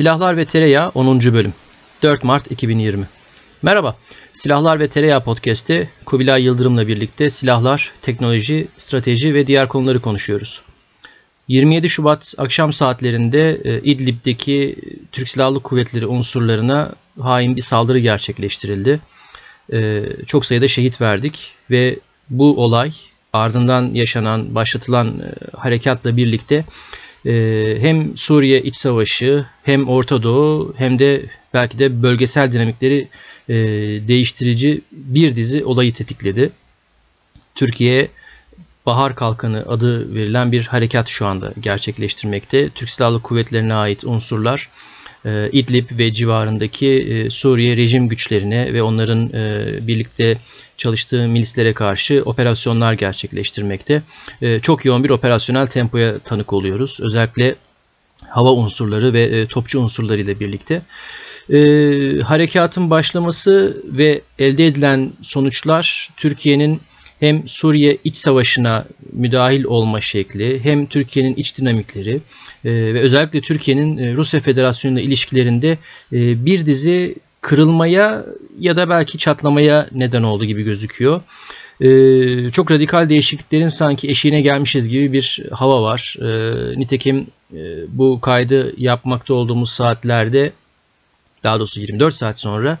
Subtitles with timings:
[0.00, 1.20] Silahlar ve Tereyağı 10.
[1.20, 1.54] Bölüm
[2.02, 3.08] 4 Mart 2020
[3.62, 3.96] Merhaba,
[4.32, 10.62] Silahlar ve Tereyağı Podcast'te Kubilay Yıldırım'la birlikte silahlar, teknoloji, strateji ve diğer konuları konuşuyoruz.
[11.48, 14.76] 27 Şubat akşam saatlerinde e, İdlib'deki
[15.12, 19.00] Türk Silahlı Kuvvetleri unsurlarına hain bir saldırı gerçekleştirildi.
[19.72, 21.98] E, çok sayıda şehit verdik ve
[22.30, 22.92] bu olay
[23.32, 26.64] ardından yaşanan, başlatılan e, harekatla birlikte
[27.80, 33.08] hem Suriye iç savaşı hem Orta Doğu hem de belki de bölgesel dinamikleri
[33.48, 33.54] e,
[34.08, 36.50] değiştirici bir dizi olayı tetikledi.
[37.54, 38.08] Türkiye
[38.86, 42.70] Bahar Kalkanı adı verilen bir harekat şu anda gerçekleştirmekte.
[42.70, 44.70] Türk Silahlı Kuvvetlerine ait unsurlar
[45.52, 50.38] İdlib ve civarındaki e, Suriye rejim güçlerine ve onların e, birlikte
[50.76, 54.02] çalıştığı milislere karşı operasyonlar gerçekleştirmekte.
[54.62, 56.98] Çok yoğun bir operasyonel tempoya tanık oluyoruz.
[57.00, 57.54] Özellikle
[58.28, 60.82] hava unsurları ve topçu unsurları ile birlikte.
[62.22, 66.80] Harekatın başlaması ve elde edilen sonuçlar Türkiye'nin
[67.20, 72.20] hem Suriye iç savaşına müdahil olma şekli hem Türkiye'nin iç dinamikleri
[72.64, 75.78] e, ve özellikle Türkiye'nin e, Rusya Federasyonu ile ilişkilerinde
[76.12, 78.24] e, bir dizi kırılmaya
[78.58, 81.20] ya da belki çatlamaya neden oldu gibi gözüküyor.
[82.52, 86.16] Çok radikal değişikliklerin sanki eşiğine gelmişiz gibi bir hava var.
[86.76, 87.26] Nitekim
[87.88, 90.52] bu kaydı yapmakta olduğumuz saatlerde
[91.44, 92.78] daha doğrusu 24 saat sonra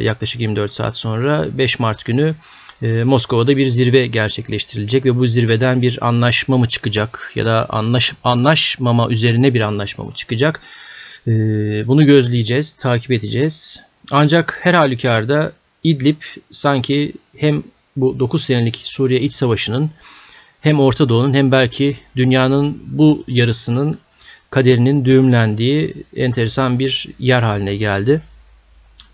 [0.00, 2.34] yaklaşık 24 saat sonra 5 Mart günü
[2.82, 8.14] e, Moskova'da bir zirve gerçekleştirilecek ve bu zirveden bir anlaşma mı çıkacak ya da anlaş,
[8.24, 10.60] anlaşmama üzerine bir anlaşma mı çıkacak?
[11.26, 11.32] E,
[11.86, 13.82] bunu gözleyeceğiz, takip edeceğiz.
[14.10, 15.52] Ancak her halükarda
[15.84, 17.62] İdlib sanki hem
[17.96, 19.90] bu 9 senelik Suriye iç savaşının
[20.60, 23.98] hem Orta Doğu'nun hem belki dünyanın bu yarısının
[24.50, 28.20] kaderinin düğümlendiği enteresan bir yer haline geldi.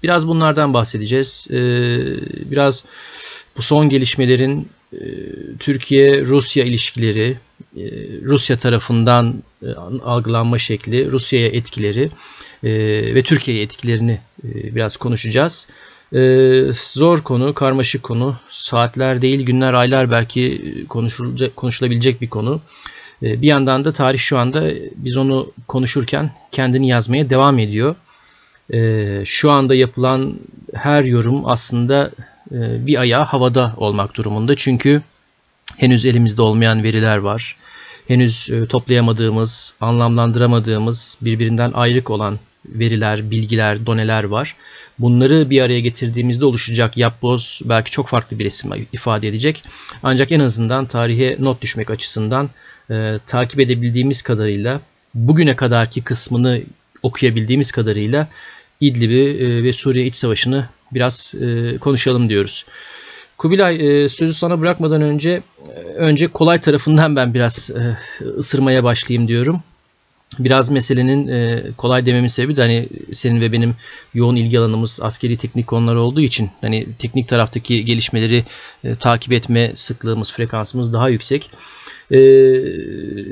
[0.02, 1.48] Biraz bunlardan bahsedeceğiz.
[1.50, 1.56] Ee,
[2.50, 2.84] biraz
[3.56, 4.98] bu son gelişmelerin e,
[5.58, 7.36] Türkiye-Rusya ilişkileri,
[7.76, 7.84] e,
[8.22, 9.72] Rusya tarafından e,
[10.04, 12.10] algılanma şekli, Rusya'ya etkileri
[13.14, 15.68] ve Türkiye'ye etkilerini biraz konuşacağız.
[16.92, 18.36] Zor konu, karmaşık konu.
[18.50, 22.60] Saatler değil, günler, aylar belki konuşulacak, konuşulabilecek bir konu.
[23.22, 27.94] Bir yandan da tarih şu anda biz onu konuşurken kendini yazmaya devam ediyor.
[29.24, 30.34] Şu anda yapılan
[30.74, 32.10] her yorum aslında
[32.86, 34.56] bir ayağı havada olmak durumunda.
[34.56, 35.02] Çünkü
[35.76, 37.56] henüz elimizde olmayan veriler var.
[38.08, 44.56] Henüz e, toplayamadığımız, anlamlandıramadığımız, birbirinden ayrık olan veriler, bilgiler, doneler var.
[44.98, 49.64] Bunları bir araya getirdiğimizde oluşacak yapboz belki çok farklı bir resim ifade edecek.
[50.02, 52.50] Ancak en azından tarihe not düşmek açısından
[52.90, 54.80] e, takip edebildiğimiz kadarıyla
[55.14, 56.62] bugüne kadarki kısmını
[57.02, 58.28] okuyabildiğimiz kadarıyla
[58.80, 62.66] İdlib'i e, ve Suriye iç savaşını biraz e, konuşalım diyoruz.
[63.38, 65.42] Kubilay e, sözü sana bırakmadan önce
[65.96, 67.70] önce kolay tarafından ben biraz
[68.38, 69.60] ısırmaya başlayayım diyorum.
[70.38, 71.30] Biraz meselenin
[71.72, 73.74] kolay dememin sebebi de hani senin ve benim
[74.14, 78.44] yoğun ilgi alanımız askeri teknik konular olduğu için hani teknik taraftaki gelişmeleri
[79.00, 81.50] takip etme sıklığımız, frekansımız daha yüksek.
[82.12, 82.18] Ee,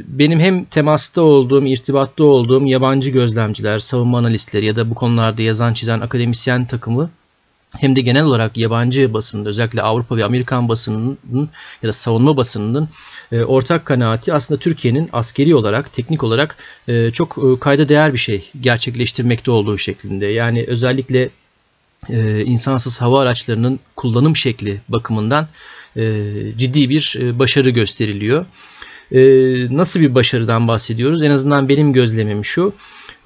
[0.08, 5.74] benim hem temasta olduğum, irtibatta olduğum yabancı gözlemciler, savunma analistleri ya da bu konularda yazan
[5.74, 7.10] çizen akademisyen takımı
[7.78, 11.50] hem de genel olarak yabancı basında özellikle Avrupa ve Amerikan basınının
[11.82, 12.88] ya da savunma basınının
[13.32, 16.56] e, ortak kanaati aslında Türkiye'nin askeri olarak, teknik olarak
[16.88, 20.26] e, çok e, kayda değer bir şey gerçekleştirmekte olduğu şeklinde.
[20.26, 21.30] Yani özellikle
[22.44, 25.48] insansız hava araçlarının kullanım şekli bakımından
[26.56, 28.46] ciddi bir başarı gösteriliyor.
[29.70, 31.22] Nasıl bir başarıdan bahsediyoruz?
[31.22, 32.74] En azından benim gözlemim şu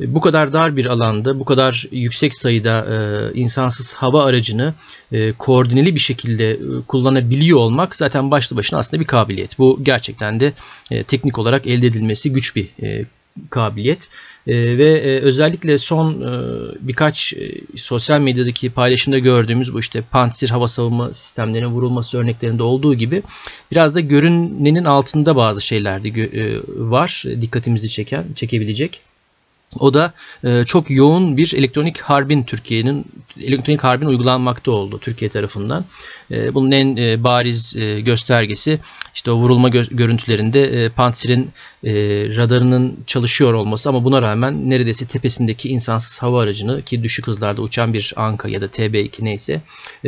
[0.01, 4.75] bu kadar dar bir alanda bu kadar yüksek sayıda e, insansız hava aracını
[5.13, 6.59] e, koordineli bir şekilde e,
[6.89, 9.59] kullanabiliyor olmak zaten başlı başına aslında bir kabiliyet.
[9.59, 10.53] Bu gerçekten de
[10.91, 13.05] e, teknik olarak elde edilmesi güç bir e,
[13.51, 14.09] kabiliyet.
[14.47, 16.33] E, ve e, özellikle son e,
[16.81, 22.95] birkaç e, sosyal medyadaki paylaşımda gördüğümüz bu işte Pantsir hava savunma sistemlerinin vurulması örneklerinde olduğu
[22.95, 23.23] gibi
[23.71, 29.01] biraz da görünenin altında bazı şeyler de e, var dikkatimizi çeken çekebilecek.
[29.81, 30.13] O da
[30.45, 33.05] e, çok yoğun bir elektronik harbin Türkiye'nin
[33.41, 35.85] elektronik harbin uygulanmakta oldu Türkiye tarafından.
[36.31, 38.79] E, bunun en e, bariz e, göstergesi
[39.15, 41.51] işte o vurulma gö- görüntülerinde e, Pantsir'in
[41.85, 41.93] e,
[42.37, 43.89] radarının çalışıyor olması.
[43.89, 48.61] Ama buna rağmen neredeyse tepesindeki insansız hava aracını ki düşük hızlarda uçan bir Anka ya
[48.61, 49.61] da TB2 neyse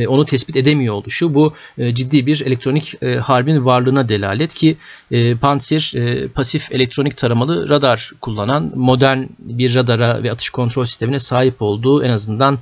[0.07, 1.35] onu tespit edemiyor oluşu.
[1.35, 1.55] Bu
[1.93, 4.77] ciddi bir elektronik harbin varlığına delalet ki
[5.11, 11.19] e, Pantsir e, pasif elektronik taramalı radar kullanan modern bir radara ve atış kontrol sistemine
[11.19, 12.59] sahip olduğu en azından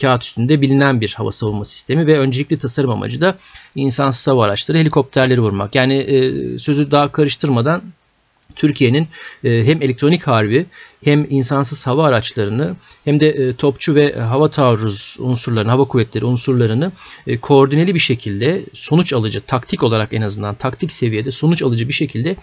[0.00, 3.36] kağıt üstünde bilinen bir hava savunma sistemi ve öncelikli tasarım amacı da
[3.74, 5.74] insansız hava araçları helikopterleri vurmak.
[5.74, 7.82] Yani e, sözü daha karıştırmadan
[8.56, 9.08] Türkiye'nin
[9.44, 10.66] e, hem elektronik harbi
[11.04, 16.92] hem insansız hava araçlarını hem de e, topçu ve hava taarruz unsurlarını, hava kuvvetleri unsurlarını
[17.26, 21.92] e, koordineli bir şekilde sonuç alıcı, taktik olarak en azından taktik seviyede sonuç alıcı bir
[21.92, 22.36] şekilde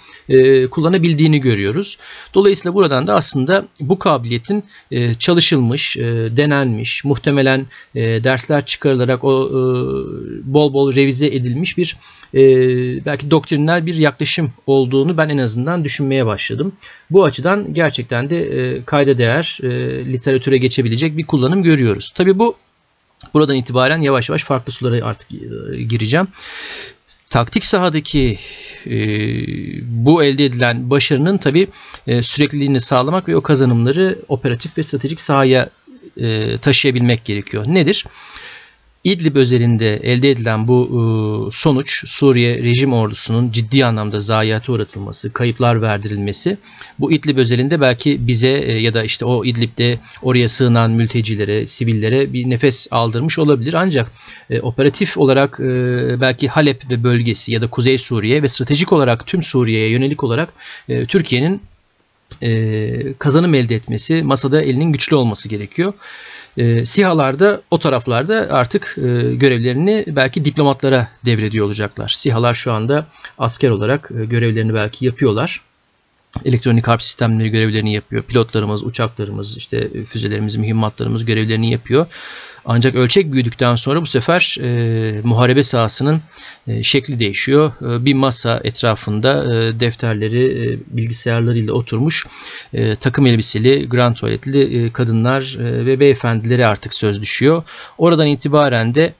[0.67, 1.97] kullanabildiğini görüyoruz.
[2.33, 4.63] Dolayısıyla buradan da aslında bu kabiliyetin
[5.19, 5.97] çalışılmış,
[6.37, 7.65] denenmiş, muhtemelen
[7.95, 9.49] dersler çıkarılarak o
[10.43, 11.97] bol bol revize edilmiş bir
[13.05, 16.73] belki doktrinler bir yaklaşım olduğunu ben en azından düşünmeye başladım.
[17.11, 19.69] Bu açıdan gerçekten de e, kayda değer e,
[20.05, 22.09] literatüre geçebilecek bir kullanım görüyoruz.
[22.09, 22.55] Tabi bu
[23.33, 26.27] buradan itibaren yavaş yavaş farklı sulara artık e, gireceğim.
[27.29, 28.39] Taktik sahadaki
[28.85, 28.97] e,
[30.05, 31.67] bu elde edilen başarının tabi
[32.07, 35.69] e, sürekliliğini sağlamak ve o kazanımları operatif ve stratejik sahaya
[36.17, 37.65] e, taşıyabilmek gerekiyor.
[37.67, 38.05] Nedir?
[39.03, 41.01] İdlib özelinde elde edilen bu e,
[41.55, 46.57] sonuç Suriye rejim ordusunun ciddi anlamda zayiata uğratılması, kayıplar verdirilmesi
[46.99, 52.33] bu İdlib özelinde belki bize e, ya da işte o İdlib'de oraya sığınan mültecilere, sivillere
[52.33, 53.73] bir nefes aldırmış olabilir.
[53.73, 54.11] Ancak
[54.49, 55.59] e, operatif olarak
[56.21, 60.53] belki Halep ve bölgesi ya da Kuzey Suriye ve stratejik olarak tüm Suriye'ye yönelik olarak
[61.07, 61.61] Türkiye'nin
[63.19, 65.93] kazanım elde etmesi, masada elinin güçlü olması gerekiyor.
[66.57, 72.09] E, SİHA'lar da o taraflarda artık e, görevlerini belki diplomatlara devrediyor olacaklar.
[72.09, 73.05] SİHA'lar şu anda
[73.37, 75.61] asker olarak e, görevlerini belki yapıyorlar.
[76.45, 78.23] Elektronik harp sistemleri görevlerini yapıyor.
[78.23, 82.07] Pilotlarımız, uçaklarımız, işte füzelerimiz, mühimmatlarımız görevlerini yapıyor.
[82.65, 86.21] Ancak ölçek büyüdükten sonra bu sefer e, muharebe sahasının
[86.67, 87.71] e, şekli değişiyor.
[87.81, 92.25] E, bir masa etrafında e, defterleri e, bilgisayarlarıyla oturmuş
[92.73, 97.63] e, takım elbiseli, grand tuvaletli e, kadınlar e, ve beyefendileri artık söz düşüyor.
[97.97, 99.13] Oradan itibaren de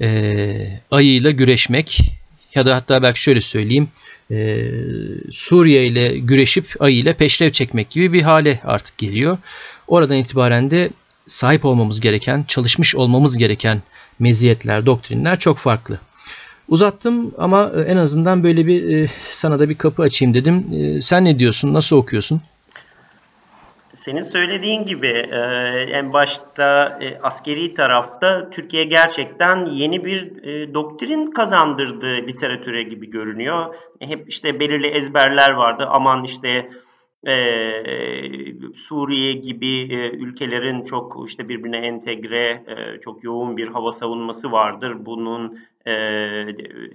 [0.00, 2.00] e, ayıyla güreşmek
[2.54, 3.88] ya da hatta belki şöyle söyleyeyim
[4.32, 4.68] e,
[5.30, 9.38] Suriye ile güreşip ayı ile peşrev çekmek gibi bir hale artık geliyor.
[9.86, 10.90] Oradan itibaren de
[11.26, 13.82] sahip olmamız gereken, çalışmış olmamız gereken
[14.18, 15.98] meziyetler, doktrinler çok farklı.
[16.68, 20.66] Uzattım ama e, en azından böyle bir e, sana da bir kapı açayım dedim.
[20.72, 21.74] E, sen ne diyorsun?
[21.74, 22.40] Nasıl okuyorsun?
[23.92, 25.08] Senin söylediğin gibi
[25.92, 30.30] en başta askeri tarafta Türkiye gerçekten yeni bir
[30.74, 33.74] doktrin kazandırdı literatüre gibi görünüyor.
[34.00, 35.86] Hep işte belirli ezberler vardı.
[35.90, 36.68] Aman işte
[37.26, 44.52] e, Suriye gibi e, ülkelerin çok işte birbirine entegre, e, çok yoğun bir hava savunması
[44.52, 45.06] vardır.
[45.06, 45.92] Bunun e,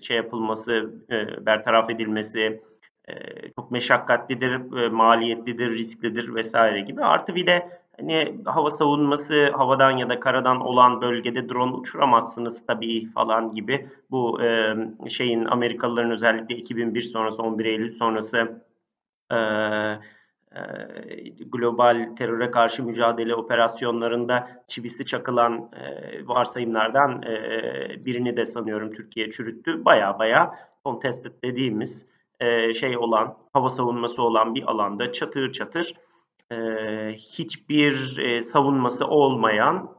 [0.01, 2.61] şey yapılması, e, bertaraf edilmesi
[3.07, 3.13] e,
[3.55, 7.01] çok meşakkatlidir, e, maliyetlidir, risklidir vesaire gibi.
[7.03, 7.69] Artı bir de
[7.99, 14.41] hani hava savunması havadan ya da karadan olan bölgede drone uçuramazsınız tabii falan gibi bu
[14.43, 14.75] e,
[15.09, 18.66] şeyin Amerikalıların özellikle 2001 sonrası 11 Eylül sonrası
[19.31, 19.37] e,
[21.45, 25.71] global teröre karşı mücadele operasyonlarında çivisi çakılan
[26.23, 27.21] varsayımlardan
[28.05, 29.85] birini de sanıyorum Türkiye çürüttü.
[29.85, 30.51] Baya baya
[30.85, 32.05] contested dediğimiz
[32.79, 35.93] şey olan, hava savunması olan bir alanda çatır çatır
[37.11, 39.96] hiçbir savunması olmayan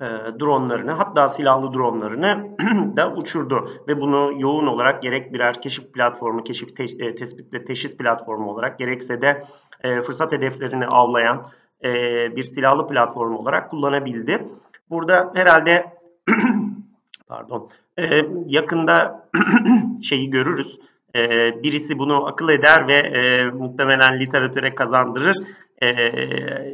[0.00, 0.06] e,
[0.40, 2.46] dronlarını hatta silahlı dronlarını
[2.96, 7.64] da uçurdu ve bunu yoğun olarak gerek birer keşif platformu, keşif te- e, tespit ve
[7.64, 9.42] teşhis platformu olarak gerekse de
[9.84, 11.44] e, fırsat hedeflerini avlayan
[11.84, 11.92] e,
[12.36, 14.46] bir silahlı platform olarak kullanabildi.
[14.90, 15.92] Burada herhalde
[17.28, 17.68] pardon
[17.98, 19.28] e, yakında
[20.02, 20.80] şeyi görürüz.
[21.16, 21.28] E,
[21.62, 25.36] birisi bunu akıl eder ve e, muhtemelen literatüre kazandırır.
[25.82, 25.92] E,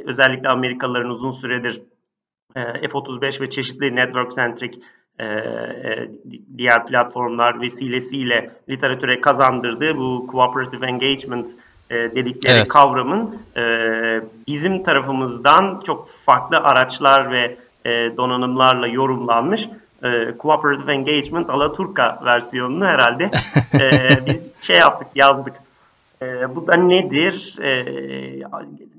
[0.06, 1.83] özellikle Amerikalıların uzun süredir
[2.55, 4.81] F-35 ve çeşitli network-centric
[5.19, 6.11] e, e,
[6.59, 11.49] diğer platformlar vesilesiyle literatüre kazandırdığı bu cooperative engagement
[11.91, 12.69] dedikleri evet.
[12.69, 13.39] kavramın
[14.49, 17.57] bizim tarafımızdan çok farklı araçlar ve
[18.17, 19.69] donanımlarla yorumlanmış
[20.41, 23.31] Cooperative Engagement Alaturka versiyonunu herhalde
[24.27, 25.55] biz şey yaptık, yazdık.
[26.23, 27.56] E, bu da nedir?
[27.62, 27.87] E,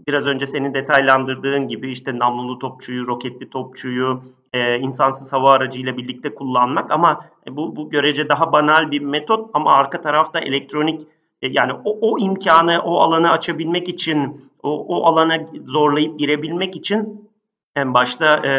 [0.08, 4.22] biraz önce senin detaylandırdığın gibi işte namlulu topçuyu, roketli topçuyu,
[4.54, 9.74] e, insansız hava aracıyla birlikte kullanmak ama bu, bu görece daha banal bir metot ama
[9.74, 11.02] arka tarafta elektronik
[11.42, 17.30] e, yani o, o imkanı, o alanı açabilmek için, o, o alana zorlayıp girebilmek için
[17.76, 18.50] en başta e,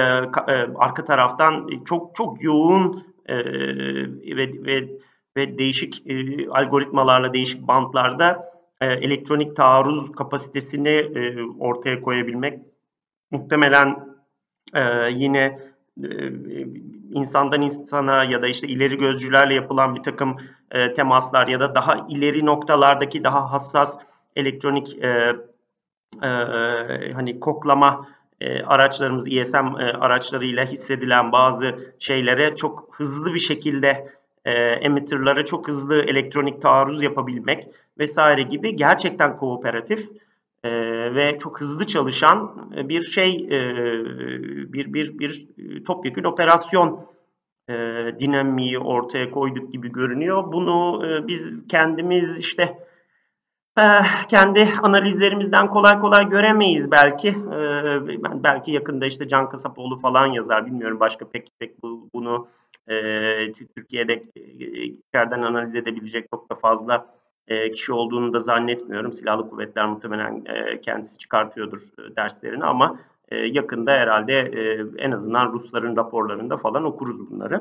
[0.52, 3.36] e, arka taraftan çok çok yoğun e,
[4.36, 4.88] ve, ve
[5.37, 12.61] ve değişik e, algoritmalarla, değişik bantlarda e, elektronik taarruz kapasitesini e, ortaya koyabilmek.
[13.31, 14.16] Muhtemelen
[14.75, 15.59] e, yine
[16.02, 16.09] e,
[17.11, 20.37] insandan insana ya da işte ileri gözcülerle yapılan bir takım
[20.71, 23.99] e, temaslar ya da daha ileri noktalardaki daha hassas
[24.37, 25.33] elektronik e,
[26.23, 26.28] e,
[27.14, 28.07] hani koklama
[28.40, 34.12] e, araçlarımız ISM e, araçlarıyla hissedilen bazı şeylere çok hızlı bir şekilde
[34.47, 40.11] e, emitterlara çok hızlı elektronik taarruz yapabilmek vesaire gibi gerçekten kooperatif
[40.65, 40.71] e,
[41.15, 43.61] ve çok hızlı çalışan bir şey e,
[44.73, 45.49] bir bir bir
[45.85, 47.00] topyekün operasyon
[47.69, 47.75] e,
[48.19, 50.53] dinamiği ortaya koyduk gibi görünüyor.
[50.53, 52.79] Bunu e, biz kendimiz işte
[53.79, 57.29] eh, kendi analizlerimizden kolay kolay göremeyiz belki.
[57.29, 60.67] E, ben belki yakında işte Can Kasapoğlu falan yazar.
[60.67, 62.49] Bilmiyorum başka pek pek bu, bunu
[63.76, 64.23] Türkiye'de
[64.85, 67.07] içeriden analiz edebilecek çok da fazla
[67.49, 69.12] kişi olduğunu da zannetmiyorum.
[69.12, 70.45] Silahlı kuvvetler muhtemelen
[70.83, 71.83] kendisi çıkartıyordur
[72.16, 72.99] derslerini ama
[73.33, 74.40] yakında herhalde
[74.99, 77.61] en azından Rusların raporlarında falan okuruz bunları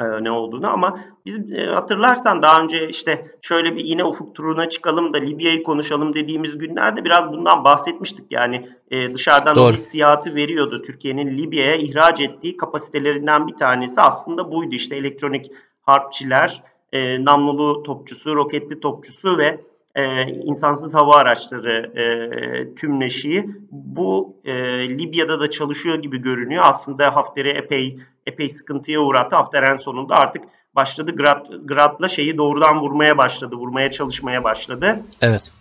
[0.00, 4.68] e, ne olduğunu ama biz e, hatırlarsan daha önce işte şöyle bir yine ufuk turuna
[4.68, 8.26] çıkalım da Libya'yı konuşalım dediğimiz günlerde biraz bundan bahsetmiştik.
[8.30, 9.72] Yani e, dışarıdan Doğru.
[9.72, 10.82] hissiyatı veriyordu.
[10.82, 14.74] Türkiye'nin Libya'ya ihraç ettiği kapasitelerinden bir tanesi aslında buydu.
[14.74, 15.50] İşte elektronik
[15.82, 19.60] harpçiler, e, namlulu topçusu, roketli topçusu ve
[19.94, 24.52] e, insansız hava araçları e, tümleşiği bu e,
[24.88, 26.64] Libya'da da çalışıyor gibi görünüyor.
[26.66, 27.96] Aslında Hafter'i epey
[28.26, 29.36] epey sıkıntıya uğrattı.
[29.36, 33.56] Hafter en sonunda artık başladı Grad, Grad'la şeyi doğrudan vurmaya başladı.
[33.56, 35.00] Vurmaya çalışmaya başladı.
[35.20, 35.52] Evet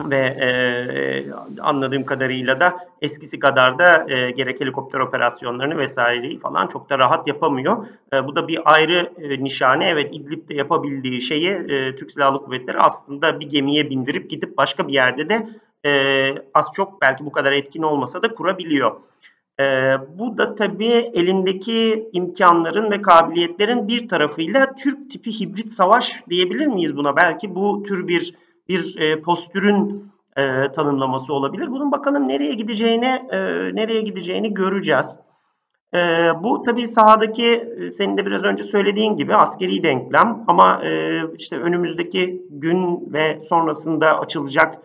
[0.00, 0.50] ve e,
[1.60, 7.28] anladığım kadarıyla da eskisi kadar da e, gerek helikopter operasyonlarını vesaireyi falan çok da rahat
[7.28, 7.86] yapamıyor.
[8.12, 9.88] E, bu da bir ayrı e, nişane.
[9.88, 14.92] Evet İdlib'de yapabildiği şeyi e, Türk Silahlı Kuvvetleri aslında bir gemiye bindirip gidip başka bir
[14.92, 15.48] yerde de
[15.84, 19.00] e, az çok belki bu kadar etkin olmasa da kurabiliyor.
[19.60, 19.64] E,
[20.18, 26.96] bu da tabii elindeki imkanların ve kabiliyetlerin bir tarafıyla Türk tipi hibrit savaş diyebilir miyiz
[26.96, 27.16] buna?
[27.16, 28.34] Belki bu tür bir
[28.72, 31.70] bir e, postürün e, tanımlaması olabilir.
[31.70, 33.38] Bunun bakalım nereye gideceğine e,
[33.74, 35.18] nereye gideceğini göreceğiz.
[35.94, 35.98] E,
[36.42, 41.58] bu tabii sahadaki e, senin de biraz önce söylediğin gibi askeri denklem ama e, işte
[41.58, 44.78] önümüzdeki gün ve sonrasında açılacak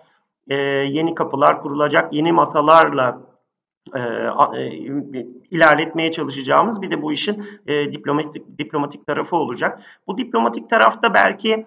[0.47, 0.55] e,
[0.89, 3.21] yeni kapılar kurulacak yeni masalarla
[3.95, 3.99] e,
[4.57, 4.67] e,
[5.51, 9.79] ilerletmeye çalışacağımız bir de bu işin e, diplomatik diplomatik tarafı olacak.
[10.07, 11.65] Bu diplomatik tarafta belki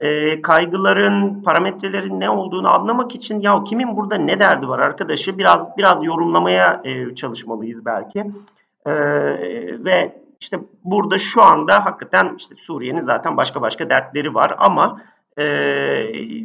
[0.00, 5.76] e, kaygıların, parametrelerin ne olduğunu anlamak için ya kimin burada ne derdi var arkadaşı biraz
[5.78, 8.24] biraz yorumlamaya e, çalışmalıyız belki.
[8.86, 8.92] E,
[9.84, 15.02] ve işte burada şu anda hakikaten işte Suriye'nin zaten başka başka dertleri var ama
[15.38, 15.44] e,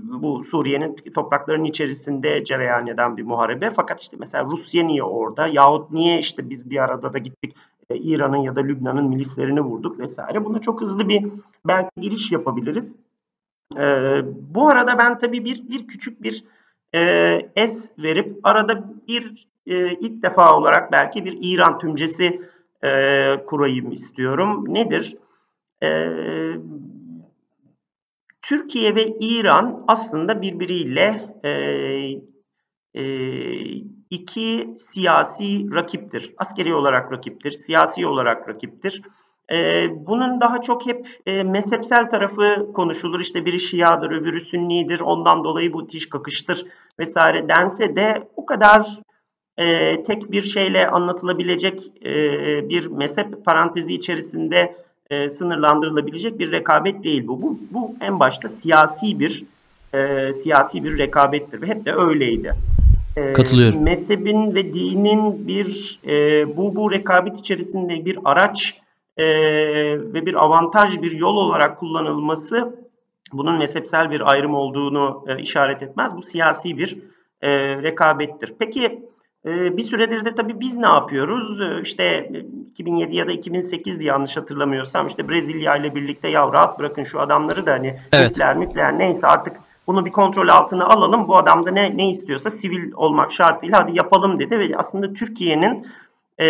[0.04, 3.70] bu Suriye'nin topraklarının içerisinde cereyan eden bir muharebe.
[3.70, 7.56] Fakat işte mesela Rusya niye orada yahut niye işte biz bir arada da gittik
[7.90, 10.46] e, İran'ın ya da Lübnan'ın milislerini vurduk vesaire.
[10.46, 11.26] Buna çok hızlı bir
[11.66, 12.96] belki giriş yapabiliriz.
[13.74, 16.44] Ee, bu arada ben tabii bir, bir küçük bir
[16.96, 17.02] e,
[17.56, 22.42] es verip arada bir e, ilk defa olarak belki bir İran tümcesi
[22.84, 22.90] e,
[23.48, 24.74] kurayım istiyorum.
[24.74, 25.18] Nedir?
[25.84, 26.10] E,
[28.42, 31.52] Türkiye ve İran aslında birbiriyle e,
[32.94, 33.04] e,
[34.10, 36.34] iki siyasi rakiptir.
[36.38, 39.02] Askeri olarak rakiptir, siyasi olarak rakiptir.
[39.52, 43.20] E, bunun daha çok hep e, mezhepsel tarafı konuşulur.
[43.20, 45.00] İşte biri Şia'dır, öbürü Sünni'dir.
[45.00, 46.66] Ondan dolayı bu tiş kakıştır
[47.00, 48.88] vesaire dense de o kadar
[49.58, 52.14] e, tek bir şeyle anlatılabilecek e,
[52.70, 54.76] bir mezhep parantezi içerisinde
[55.10, 57.42] e, sınırlandırılabilecek bir rekabet değil bu.
[57.42, 59.44] Bu, bu en başta siyasi bir
[59.94, 62.54] e, siyasi bir rekabettir ve hep de öyleydi.
[63.18, 63.84] E, Katılıyorum.
[63.84, 68.74] Mezhebin ve dinin bir e, bu bu rekabet içerisinde bir araç
[69.18, 69.26] e,
[70.14, 72.86] ve bir avantaj bir yol olarak kullanılması
[73.34, 76.16] bunun mezhepsel bir ayrım olduğunu e, işaret etmez.
[76.16, 76.98] Bu siyasi bir
[77.42, 77.50] e,
[77.84, 78.54] rekabettir.
[78.60, 79.10] Peki
[79.46, 81.62] e, bir süredir de tabii biz ne yapıyoruz?
[81.62, 82.32] E, işte
[82.70, 87.20] 2007 ya da 2008 diye yanlış hatırlamıyorsam işte Brezilya ile birlikte ya rahat bırakın şu
[87.20, 88.30] adamları da hani evet.
[88.30, 89.56] nükleer nükleer neyse artık
[89.88, 91.28] Bunu bir kontrol altına alalım.
[91.28, 95.88] Bu adam da ne, ne istiyorsa sivil olmak şartıyla hadi yapalım dedi ve aslında Türkiye'nin
[96.38, 96.48] e,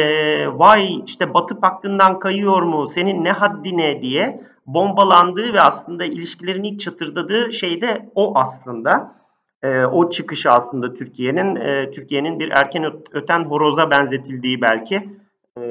[0.47, 6.79] vay işte Batı Paktı'ndan kayıyor mu senin ne haddine diye bombalandığı ve aslında ilişkilerin ilk
[6.79, 9.15] çatırdadığı şey de o aslında.
[9.63, 15.09] E, o çıkışı aslında Türkiye'nin e, Türkiye'nin bir erken öten horoza benzetildiği belki.
[15.57, 15.61] E,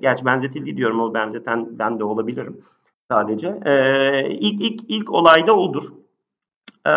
[0.00, 2.60] gerçi benzetildiği diyorum o benzeten ben de olabilirim
[3.10, 3.60] sadece.
[3.64, 5.84] E, ilk ilk ilk olayda odur.
[6.88, 6.92] E,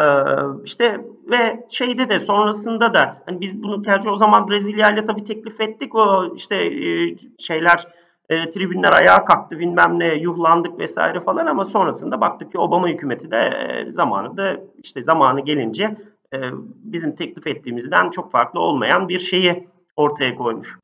[0.65, 5.23] işte ve şeyde de sonrasında da hani biz bunu tercih o zaman Brezilya ile tabii
[5.23, 5.95] teklif ettik.
[5.95, 7.87] O işte e, şeyler
[8.29, 13.31] e, tribünler ayağa kalktı bilmem ne yuhlandık vesaire falan ama sonrasında baktık ki Obama hükümeti
[13.31, 15.95] de e, zamanında işte zamanı gelince
[16.33, 20.79] e, bizim teklif ettiğimizden çok farklı olmayan bir şeyi ortaya koymuş.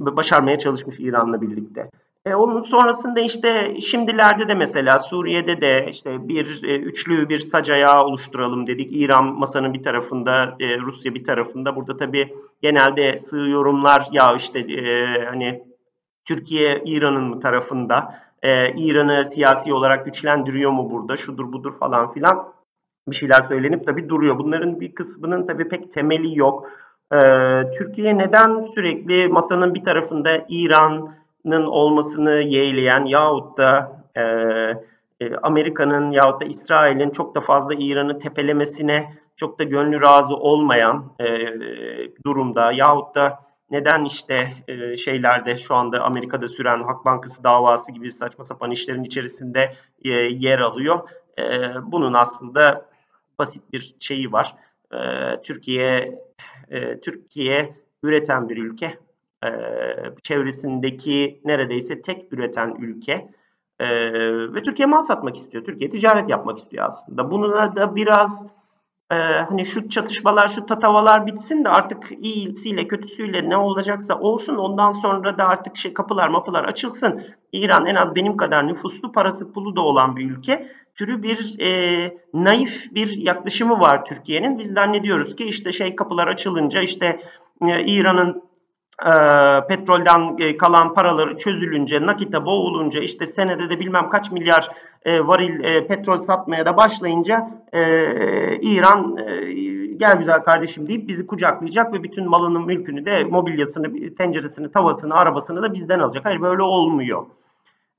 [0.00, 1.90] Başarmaya çalışmış İran'la birlikte.
[2.26, 7.70] E, onun sonrasında işte şimdilerde de mesela Suriye'de de işte bir e, üçlü bir sac
[7.70, 8.90] ayağı oluşturalım dedik.
[8.92, 11.76] İran masanın bir tarafında, e, Rusya bir tarafında.
[11.76, 15.64] Burada tabii genelde sığ yorumlar ya işte e, hani
[16.24, 22.52] Türkiye İran'ın tarafında, e, İran'ı siyasi olarak güçlendiriyor mu burada, şudur budur falan filan
[23.08, 24.38] bir şeyler söylenip tabii duruyor.
[24.38, 26.70] Bunların bir kısmının tabii pek temeli yok.
[27.12, 27.18] E,
[27.78, 30.46] Türkiye neden sürekli masanın bir tarafında
[31.44, 34.22] İran'ın olmasını yeğleyen yahut da e,
[35.20, 41.12] e, Amerika'nın yahut da İsrail'in çok da fazla İran'ı tepelemesine çok da gönlü razı olmayan
[41.20, 41.26] e,
[42.26, 43.38] durumda yahut da
[43.70, 49.04] neden işte e, şeylerde şu anda Amerika'da süren Halk Bankası davası gibi saçma sapan işlerin
[49.04, 49.72] içerisinde
[50.04, 51.08] e, yer alıyor.
[51.38, 51.42] E,
[51.82, 52.86] bunun aslında
[53.38, 54.54] basit bir şeyi var.
[54.92, 54.98] E,
[55.42, 56.18] Türkiye
[56.70, 58.98] e, Türkiye üreten bir ülke.
[59.44, 59.50] E,
[60.22, 63.30] çevresindeki neredeyse tek üreten ülke.
[63.78, 63.88] E,
[64.54, 65.64] ve Türkiye mal satmak istiyor.
[65.64, 67.30] Türkiye ticaret yapmak istiyor aslında.
[67.30, 68.46] Bunu da biraz
[69.10, 69.14] e,
[69.48, 74.56] hani şu çatışmalar, şu tatavalar bitsin de artık iyisiyle kötüsüyle ne olacaksa olsun.
[74.56, 77.22] Ondan sonra da artık şey kapılar mapılar açılsın.
[77.52, 80.66] İran en az benim kadar nüfuslu, parası pulu da olan bir ülke.
[80.94, 84.58] Türü bir e, naif bir yaklaşımı var Türkiye'nin.
[84.58, 87.20] Biz zannediyoruz ki işte şey kapılar açılınca işte
[87.68, 88.49] e, İran'ın
[89.06, 89.12] e,
[89.68, 94.68] petrolden e, kalan paraları çözülünce, nakite boğulunca, işte senede de bilmem kaç milyar
[95.04, 97.82] e, varil e, petrol satmaya da başlayınca e,
[98.56, 99.40] İran e,
[99.96, 105.62] gel güzel kardeşim deyip bizi kucaklayacak ve bütün malının mülkünü de mobilyasını, tenceresini, tavasını, arabasını
[105.62, 106.24] da bizden alacak.
[106.24, 107.26] Hayır böyle olmuyor.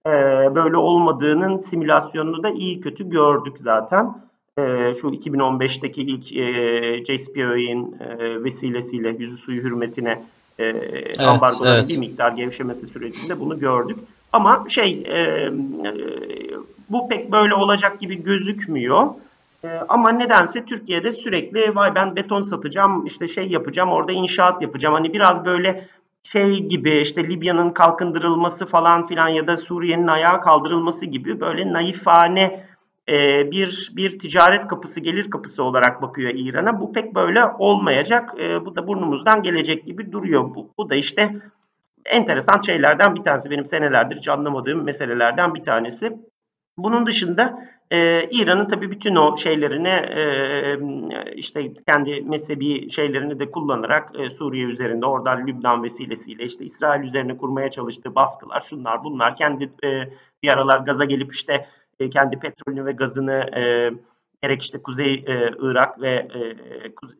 [0.08, 0.12] E,
[0.56, 4.16] böyle olmadığının simülasyonunu da iyi kötü gördük zaten.
[4.58, 10.24] E, şu 2015'teki ilk e, JCPOA'nın e, vesilesiyle yüzü suyu hürmetine
[10.60, 11.90] e, evet, ambargoların evet.
[11.90, 14.00] bir miktar gevşemesi sürecinde bunu gördük.
[14.34, 15.52] Ama şey e, e,
[16.90, 19.08] bu pek böyle olacak gibi gözükmüyor.
[19.64, 24.94] E, ama nedense Türkiye'de sürekli vay ben beton satacağım işte şey yapacağım orada inşaat yapacağım.
[24.94, 25.88] Hani biraz böyle
[26.24, 32.64] şey gibi işte Libya'nın kalkındırılması falan filan ya da Suriye'nin ayağa kaldırılması gibi böyle naifane
[33.10, 36.80] e, bir bir ticaret kapısı, gelir kapısı olarak bakıyor İran'a.
[36.80, 38.34] Bu pek böyle olmayacak.
[38.40, 40.56] E, bu da burnumuzdan gelecek gibi duruyor.
[40.56, 41.36] Bu, bu da işte
[42.06, 43.52] enteresan şeylerden bir tanesi.
[43.52, 46.18] Benim senelerdir hiç anlamadığım meselelerden bir tanesi.
[46.78, 47.60] Bunun dışında
[47.92, 49.90] e, İran'ın tabii bütün o şeylerini
[51.36, 57.70] işte kendi mezhebi şeylerini de kullanarak Suriye üzerinde oradan Lübnan vesilesiyle işte İsrail üzerine kurmaya
[57.70, 59.90] çalıştığı baskılar şunlar bunlar kendi e,
[60.44, 61.66] bir aralar gaza gelip işte
[62.10, 63.92] kendi petrolünü ve gazını e,
[64.42, 66.28] gerek işte Kuzey e, Irak ve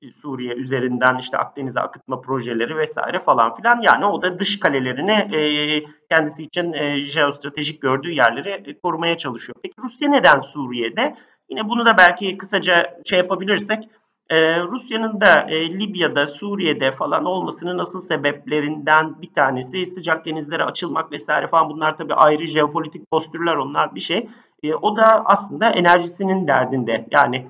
[0.02, 5.36] e, Suriye üzerinden işte Akdeniz'e akıtma projeleri vesaire falan filan yani o da dış kalelerini
[5.36, 9.56] e, kendisi için e, jeostratejik gördüğü yerleri e, korumaya çalışıyor.
[9.64, 11.16] Peki Rusya neden Suriye'de?
[11.50, 13.90] Yine bunu da belki kısaca şey yapabilirsek
[14.32, 21.12] ee, Rusya'nın da e, Libya'da, Suriye'de falan olmasının asıl sebeplerinden bir tanesi sıcak denizlere açılmak
[21.12, 21.70] vesaire falan.
[21.70, 24.30] Bunlar tabii ayrı jeopolitik postürler onlar bir şey.
[24.64, 27.08] E, o da aslında enerjisinin derdinde.
[27.12, 27.48] Yani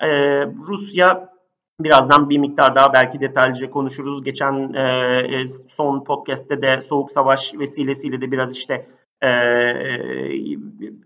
[0.00, 0.08] e,
[0.46, 1.34] Rusya
[1.80, 4.24] birazdan bir miktar daha belki detaylıca konuşuruz.
[4.24, 4.82] Geçen e,
[5.18, 8.86] e son podcast'te de Soğuk Savaş vesilesiyle de biraz işte
[9.20, 10.08] e, e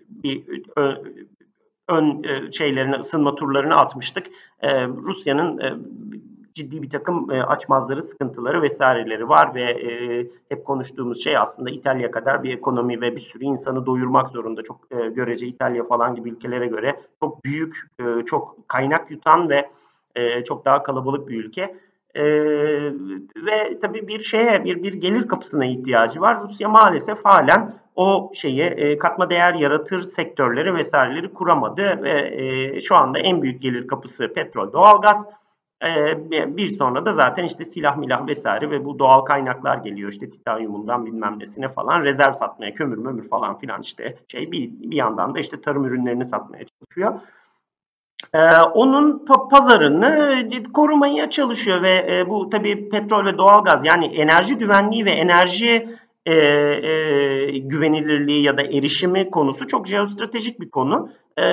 [0.09, 0.45] bir
[1.89, 4.27] ön e, şeylerine ısınma turlarını atmıştık.
[4.61, 5.75] E, Rusya'nın e,
[6.55, 12.11] ciddi bir takım e, açmazları, sıkıntıları vesaireleri var ve e, hep konuştuğumuz şey aslında İtalya
[12.11, 14.63] kadar bir ekonomi ve bir sürü insanı doyurmak zorunda.
[14.63, 19.69] Çok e, görece İtalya falan gibi ülkelere göre çok büyük, e, çok kaynak yutan ve
[20.45, 21.77] çok daha kalabalık bir ülke.
[22.15, 22.25] E,
[23.37, 26.41] ve tabii bir şeye, bir bir gelir kapısına ihtiyacı var.
[26.41, 32.97] Rusya maalesef halen o şeyi e, katma değer yaratır sektörleri vesaireleri kuramadı ve e, şu
[32.97, 35.27] anda en büyük gelir kapısı petrol, doğalgaz.
[35.85, 40.31] E, bir sonra da zaten işte silah milah vesaire ve bu doğal kaynaklar geliyor işte
[40.31, 45.35] titanyumundan bilmem nesine falan rezerv satmaya kömür mömür falan filan işte şey bir, bir yandan
[45.35, 47.21] da işte tarım ürünlerini satmaya çalışıyor.
[48.35, 48.39] Ee,
[48.75, 55.05] onun pa- pazarını korumaya çalışıyor ve e, bu tabii petrol ve doğalgaz yani enerji güvenliği
[55.05, 55.89] ve enerji
[56.27, 61.11] e, e, güvenilirliği ya da erişimi konusu çok jeostratejik bir konu.
[61.39, 61.45] E,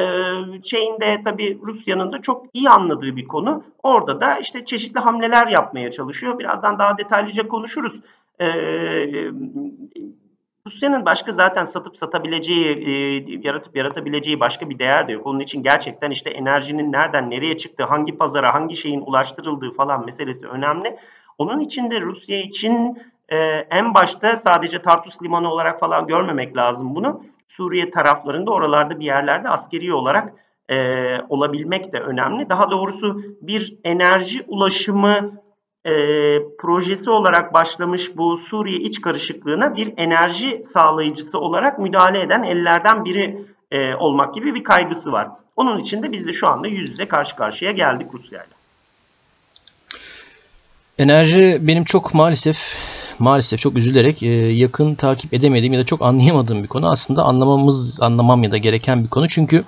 [0.64, 3.64] şeyinde tabii Rusya'nın da çok iyi anladığı bir konu.
[3.84, 6.40] Orada da işte çeşitli hamleler yapmaya çalışıyor.
[6.40, 8.02] Birazdan daha detaylıca konuşuruz.
[10.68, 15.28] Rusya'nın başka zaten satıp satabileceği, yaratıp yaratabileceği başka bir değer de yok.
[15.28, 20.48] Onun için gerçekten işte enerjinin nereden nereye çıktığı, hangi pazara, hangi şeyin ulaştırıldığı falan meselesi
[20.48, 20.98] önemli.
[21.38, 22.98] Onun için de Rusya için
[23.30, 23.38] e,
[23.72, 27.22] en başta sadece Tartus limanı olarak falan görmemek lazım bunu.
[27.48, 30.34] Suriye taraflarında oralarda bir yerlerde askeri olarak
[30.70, 30.76] e,
[31.30, 32.50] olabilmek de önemli.
[32.50, 35.42] Daha doğrusu bir enerji ulaşımı
[35.86, 35.92] e,
[36.58, 43.46] projesi olarak başlamış bu Suriye iç karışıklığına bir enerji sağlayıcısı olarak müdahale eden ellerden biri
[43.72, 45.28] e, olmak gibi bir kaygısı var.
[45.56, 48.56] Onun için de biz de şu anda yüz yüze karşı karşıya geldik Rusya'yla.
[50.98, 52.76] Enerji benim çok maalesef
[53.20, 56.90] maalesef çok üzülerek e, yakın takip edemediğim ya da çok anlayamadığım bir konu.
[56.90, 59.28] Aslında anlamamız anlamam ya da gereken bir konu.
[59.28, 59.64] Çünkü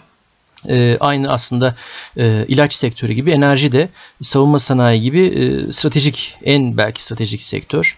[0.70, 1.76] e, aynı aslında
[2.18, 3.90] e, ilaç sektörü gibi enerji de
[4.22, 7.98] savunma sanayi gibi e, stratejik en belki stratejik sektör.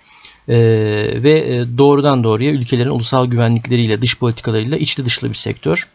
[0.50, 0.58] E,
[1.24, 5.88] ve e, doğrudan doğruya ülkelerin ulusal güvenlikleriyle dış politikalarıyla içli dışlı bir sektör.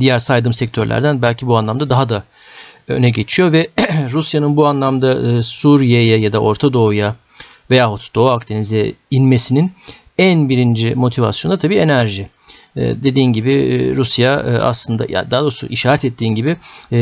[0.00, 2.24] Diğer saydığım sektörlerden belki bu anlamda daha da
[2.88, 3.68] öne geçiyor ve
[4.12, 7.16] Rusya'nın bu anlamda e, Suriye'ye ya da Orta Doğu'ya
[7.70, 9.72] veyahut Doğu Akdeniz'e inmesinin
[10.18, 12.28] en birinci motivasyonu da tabii enerji.
[12.76, 16.56] Ee, dediğin gibi e, Rusya e, aslında ya daha doğrusu işaret ettiğin gibi
[16.92, 16.98] e,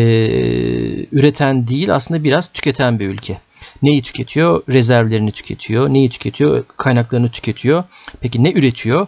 [1.12, 3.38] üreten değil aslında biraz tüketen bir ülke.
[3.82, 4.62] Neyi tüketiyor?
[4.68, 5.88] Rezervlerini tüketiyor.
[5.88, 6.64] Neyi tüketiyor?
[6.76, 7.84] Kaynaklarını tüketiyor.
[8.20, 9.06] Peki ne üretiyor?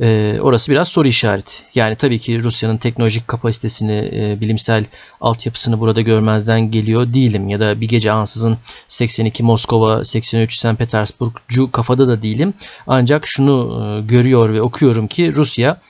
[0.00, 1.52] E, orası biraz soru işareti.
[1.74, 4.84] Yani tabii ki Rusya'nın teknolojik kapasitesini, e, bilimsel
[5.20, 7.48] altyapısını burada görmezden geliyor değilim.
[7.48, 8.58] Ya da bir gece ansızın
[8.88, 10.78] 82 Moskova, 83 St.
[10.78, 12.54] Petersburgcu kafada da değilim.
[12.86, 15.80] Ancak şunu e, görüyor ve okuyorum ki Rusya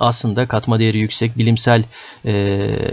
[0.00, 1.84] aslında katma değeri yüksek bilimsel
[2.24, 2.34] e,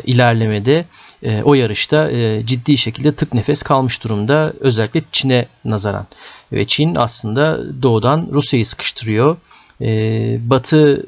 [0.04, 0.86] ilerlemede
[1.24, 6.08] e, o yarışta e, ciddi şekilde tık nefes kalmış durumda özellikle Çin'e nazaran.
[6.52, 9.38] Ve Çin aslında doğudan Rusya'yı sıkıştırıyor.
[9.82, 11.06] E, Batı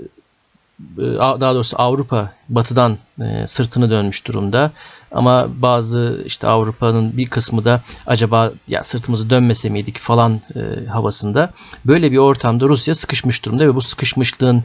[0.98, 4.72] e, daha doğrusu Avrupa batıdan e, sırtını dönmüş durumda.
[5.12, 11.52] Ama bazı işte Avrupa'nın bir kısmı da acaba ya sırtımızı dönmese miydik falan e, havasında.
[11.86, 14.64] Böyle bir ortamda Rusya sıkışmış durumda ve bu sıkışmışlığın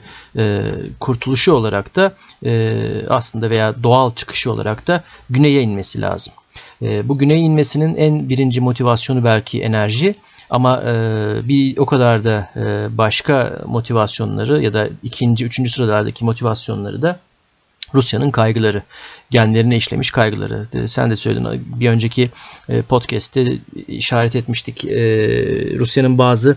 [1.00, 2.12] kurtuluşu olarak da
[3.08, 6.32] aslında veya doğal çıkışı olarak da güneye inmesi lazım.
[6.80, 10.14] Bu güneye inmesinin en birinci motivasyonu belki enerji.
[10.52, 10.94] Ama e,
[11.48, 17.18] bir o kadar da e, başka motivasyonları ya da ikinci, üçüncü sıralardaki motivasyonları da
[17.94, 18.82] Rusya'nın kaygıları,
[19.30, 20.66] genlerine işlemiş kaygıları.
[20.74, 21.46] E, sen de söyledin
[21.80, 22.30] bir önceki
[22.68, 24.84] e, podcast'te işaret etmiştik.
[24.84, 24.98] E,
[25.78, 26.56] Rusya'nın bazı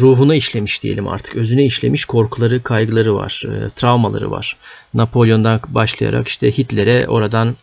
[0.00, 3.42] ruhuna işlemiş diyelim artık, özüne işlemiş korkuları, kaygıları var,
[3.76, 4.56] travmaları var.
[4.94, 7.56] Napolyon'dan başlayarak işte Hitler'e oradan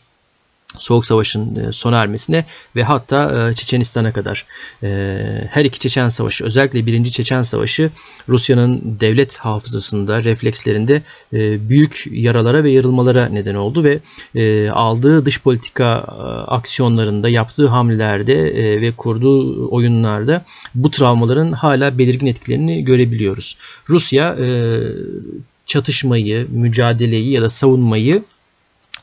[0.78, 4.46] Soğuk Savaş'ın e, sona ermesine ve hatta e, Çeçenistan'a kadar
[4.84, 4.88] e,
[5.52, 7.90] her iki Çeçen Savaşı özellikle birinci Çeçen Savaşı
[8.30, 11.02] Rusya'nın devlet hafızasında, reflekslerinde
[11.70, 14.00] büyük yaralara ve yarılmalara neden oldu ve
[14.72, 15.88] aldığı dış politika
[16.48, 18.36] aksiyonlarında, yaptığı hamlelerde
[18.82, 23.58] ve kurduğu oyunlarda bu travmaların hala belirgin etkilerini görebiliyoruz.
[23.90, 24.38] Rusya
[25.66, 28.24] çatışmayı, mücadeleyi ya da savunmayı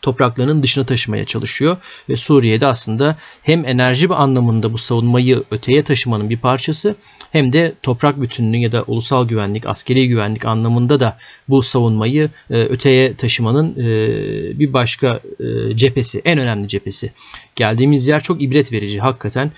[0.02, 1.76] topraklarının dışına taşımaya çalışıyor.
[2.08, 6.94] Ve Suriye'de aslında hem enerji bir anlamında bu savunmayı öteye taşımanın bir parçası
[7.32, 12.62] hem de toprak bütünlüğü ya da ulusal güvenlik, askeri güvenlik anlamında da bu savunmayı e,
[12.62, 17.12] öteye taşımanın e, bir başka e, cephesi, en önemli cephesi.
[17.56, 19.50] Geldiğimiz yer çok ibret verici hakikaten.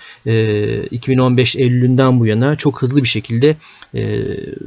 [0.91, 3.55] 2015 Eylül'ünden bu yana çok hızlı bir şekilde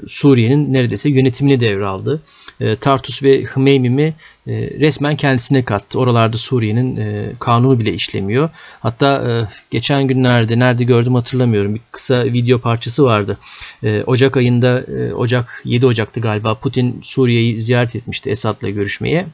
[0.08, 2.22] Suriye'nin neredeyse yönetimini devraldı.
[2.80, 4.14] Tartus ve Hmeymim'i
[4.80, 5.98] resmen kendisine kattı.
[5.98, 7.00] Oralarda Suriye'nin
[7.40, 8.50] kanunu bile işlemiyor.
[8.80, 11.74] Hatta geçen günlerde nerede gördüm hatırlamıyorum.
[11.74, 13.38] Bir kısa video parçası vardı.
[14.06, 14.84] Ocak ayında
[15.16, 19.26] Ocak 7 Ocak'tı galiba Putin Suriye'yi ziyaret etmişti Esad'la görüşmeye.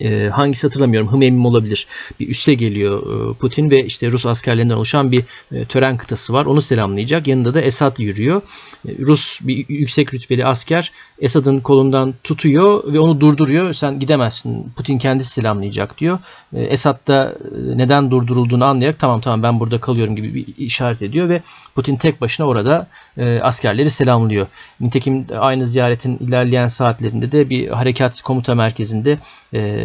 [0.00, 1.86] E, hangisi hatırlamıyorum Hımeyim olabilir.
[2.20, 6.46] Bir üsse geliyor e, Putin ve işte Rus askerlerinden oluşan bir e, tören kıtası var.
[6.46, 7.26] Onu selamlayacak.
[7.26, 8.42] Yanında da Esad yürüyor.
[8.88, 13.72] E, Rus bir yüksek rütbeli asker Esad'ın kolundan tutuyor ve onu durduruyor.
[13.72, 14.72] Sen gidemezsin.
[14.76, 16.18] Putin kendisi selamlayacak diyor.
[16.52, 17.34] E, Esad da
[17.74, 21.42] e, neden durdurulduğunu anlayarak tamam tamam ben burada kalıyorum gibi bir işaret ediyor ve
[21.74, 22.86] Putin tek başına orada
[23.18, 24.46] e, askerleri selamlıyor.
[24.80, 29.18] Nitekim aynı ziyaretin ilerleyen saatlerinde de bir harekat komuta merkezinde
[29.54, 29.77] e,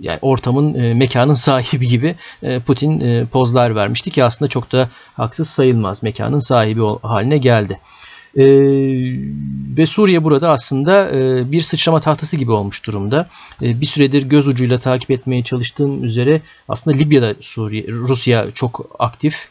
[0.00, 4.88] yani ortamın, e, mekanın sahibi gibi e, Putin e, pozlar vermişti ki aslında çok da
[5.16, 6.02] haksız sayılmaz.
[6.02, 7.80] Mekanın sahibi haline geldi.
[8.36, 8.44] E,
[9.78, 13.28] ve Suriye burada aslında e, bir sıçrama tahtası gibi olmuş durumda.
[13.62, 19.48] E, bir süredir göz ucuyla takip etmeye çalıştığım üzere aslında Libya'da Suriye, Rusya çok aktif.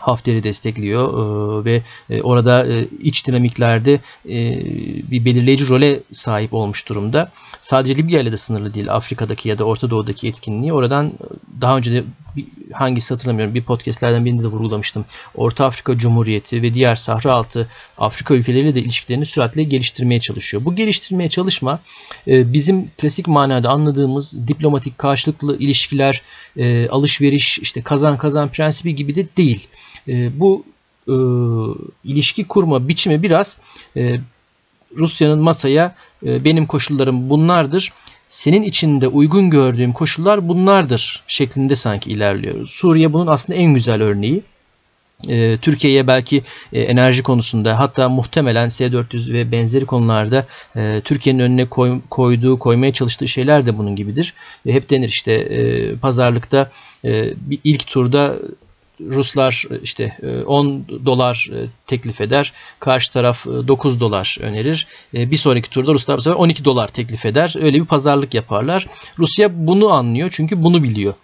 [0.00, 4.00] Hafter'i destekliyor e, ve e, orada e, iç dinamiklerde
[5.10, 7.30] bir belirleyici role sahip olmuş durumda.
[7.60, 8.92] Sadece Libya ile de sınırlı değil.
[8.92, 11.12] Afrika'daki ya da Orta Doğu'daki etkinliği oradan
[11.60, 12.04] daha önce de
[12.72, 15.04] hangisi hatırlamıyorum bir podcastlerden birinde de vurgulamıştım.
[15.34, 20.64] Orta Afrika Cumhuriyeti ve diğer Sahra altı Afrika ülkeleriyle de ilişkilerini süratle geliştirmeye çalışıyor.
[20.64, 21.80] Bu geliştirmeye çalışma
[22.26, 26.22] bizim klasik manada anladığımız diplomatik karşılıklı ilişkiler,
[26.90, 29.68] alışveriş, işte kazan kazan prensibi gibi de değil.
[30.08, 30.64] E, bu
[32.04, 33.60] ilişki kurma biçimi biraz
[34.96, 37.92] Rusya'nın masaya benim koşullarım bunlardır
[38.28, 42.70] senin içinde uygun gördüğüm koşullar bunlardır şeklinde sanki ilerliyoruz.
[42.70, 44.42] Suriye bunun aslında en güzel örneği.
[45.28, 46.42] Ee, Türkiye'ye belki
[46.72, 52.92] e, enerji konusunda hatta muhtemelen S-400 ve benzeri konularda e, Türkiye'nin önüne koy, koyduğu, koymaya
[52.92, 54.34] çalıştığı şeyler de bunun gibidir.
[54.66, 56.70] E, hep denir işte e, pazarlıkta
[57.04, 58.36] e, bir ilk turda
[59.00, 62.52] Ruslar işte 10 e, dolar e, teklif eder.
[62.80, 64.86] Karşı taraf 9 e, dolar önerir.
[65.14, 67.54] Bir sonraki turda Ruslar bu sefer 12 dolar teklif eder.
[67.60, 68.86] Öyle bir pazarlık yaparlar.
[69.18, 71.14] Rusya bunu anlıyor çünkü bunu biliyor.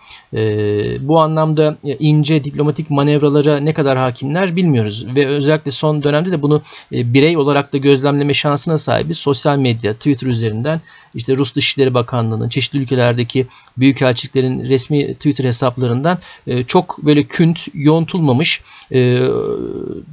[1.01, 5.07] Bu anlamda ince diplomatik manevralara ne kadar hakimler bilmiyoruz.
[5.17, 9.19] Ve özellikle son dönemde de bunu birey olarak da gözlemleme şansına sahibiz.
[9.19, 10.81] Sosyal medya, Twitter üzerinden
[11.15, 13.47] işte Rus Dışişleri Bakanlığı'nın çeşitli ülkelerdeki
[13.77, 16.19] büyükelçiliklerin resmi Twitter hesaplarından
[16.67, 19.23] çok böyle künt yontulmamış e,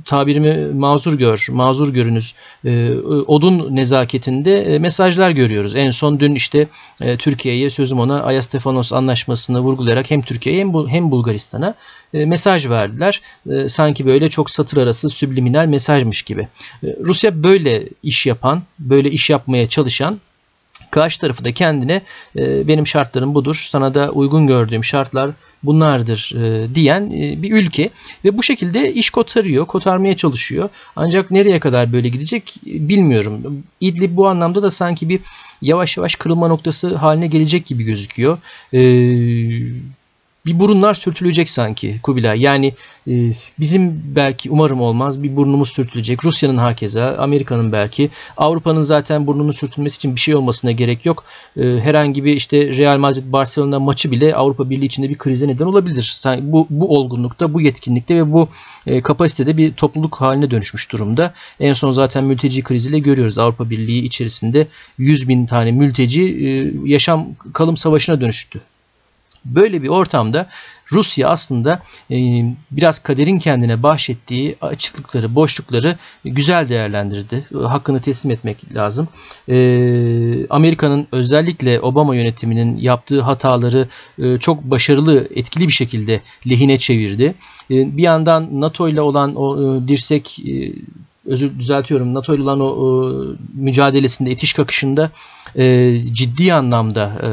[0.05, 2.35] tabirimi mazur gör, mazur görünüz
[2.65, 2.91] e,
[3.27, 5.75] odun nezaketinde e, mesajlar görüyoruz.
[5.75, 6.67] En son dün işte
[7.01, 11.75] e, Türkiye'ye sözüm ona Ayastefanos anlaşmasını vurgulayarak hem Türkiye'ye hem, hem Bulgaristan'a
[12.13, 13.21] e, mesaj verdiler.
[13.49, 16.47] E, sanki böyle çok satır arası subliminal mesajmış gibi.
[16.83, 20.19] E, Rusya böyle iş yapan, böyle iş yapmaya çalışan
[20.91, 22.01] Karşı tarafı da kendine
[22.35, 25.31] e, benim şartlarım budur, sana da uygun gördüğüm şartlar
[25.63, 27.89] bunlardır e, diyen e, bir ülke
[28.25, 30.69] ve bu şekilde iş kotarıyor, kotarmaya çalışıyor.
[30.95, 33.63] Ancak nereye kadar böyle gidecek bilmiyorum.
[33.81, 35.19] İdlib bu anlamda da sanki bir
[35.61, 38.37] yavaş yavaş kırılma noktası haline gelecek gibi gözüküyor.
[38.73, 39.71] Eee
[40.45, 42.41] bir burunlar sürtülecek sanki Kubilay.
[42.41, 42.73] Yani
[43.07, 46.25] e, bizim belki umarım olmaz bir burnumuz sürtülecek.
[46.25, 48.09] Rusya'nın hakeza, Amerika'nın belki.
[48.37, 51.23] Avrupa'nın zaten burnunun sürtülmesi için bir şey olmasına gerek yok.
[51.57, 55.65] E, herhangi bir işte Real Madrid Barcelona maçı bile Avrupa Birliği içinde bir krize neden
[55.65, 56.23] olabilir.
[56.41, 58.49] Bu, bu olgunlukta, bu yetkinlikte ve bu
[58.87, 61.33] e, kapasitede bir topluluk haline dönüşmüş durumda.
[61.59, 63.39] En son zaten mülteci kriziyle görüyoruz.
[63.39, 68.61] Avrupa Birliği içerisinde 100 bin tane mülteci e, yaşam kalım savaşına dönüştü.
[69.45, 70.49] Böyle bir ortamda
[70.91, 71.79] Rusya aslında
[72.11, 72.17] e,
[72.71, 77.45] biraz kaderin kendine bahşettiği açıklıkları, boşlukları güzel değerlendirdi.
[77.53, 79.07] Hakkını teslim etmek lazım.
[79.49, 79.57] E,
[80.49, 83.87] Amerika'nın özellikle Obama yönetiminin yaptığı hataları
[84.21, 87.33] e, çok başarılı, etkili bir şekilde lehine çevirdi.
[87.69, 90.39] Bir yandan NATO ile olan o dirsek
[91.29, 93.13] özür düzeltiyorum NATO ile olan o, o
[93.55, 95.11] mücadelesinde, itiş kakışında
[95.57, 97.29] e, ciddi anlamda e,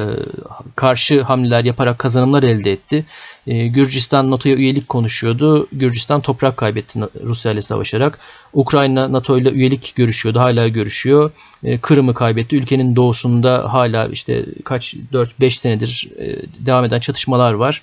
[0.76, 3.04] karşı hamleler yaparak kazanımlar elde etti.
[3.46, 5.66] E, Gürcistan NATO'ya üyelik konuşuyordu.
[5.72, 8.18] Gürcistan toprak kaybetti Rusya ile savaşarak.
[8.52, 10.40] Ukrayna NATO ile üyelik görüşüyordu.
[10.40, 11.30] Hala görüşüyor.
[11.64, 12.56] E, Kırım'ı kaybetti.
[12.56, 17.82] Ülkenin doğusunda hala işte kaç 4-5 senedir e, devam eden çatışmalar var.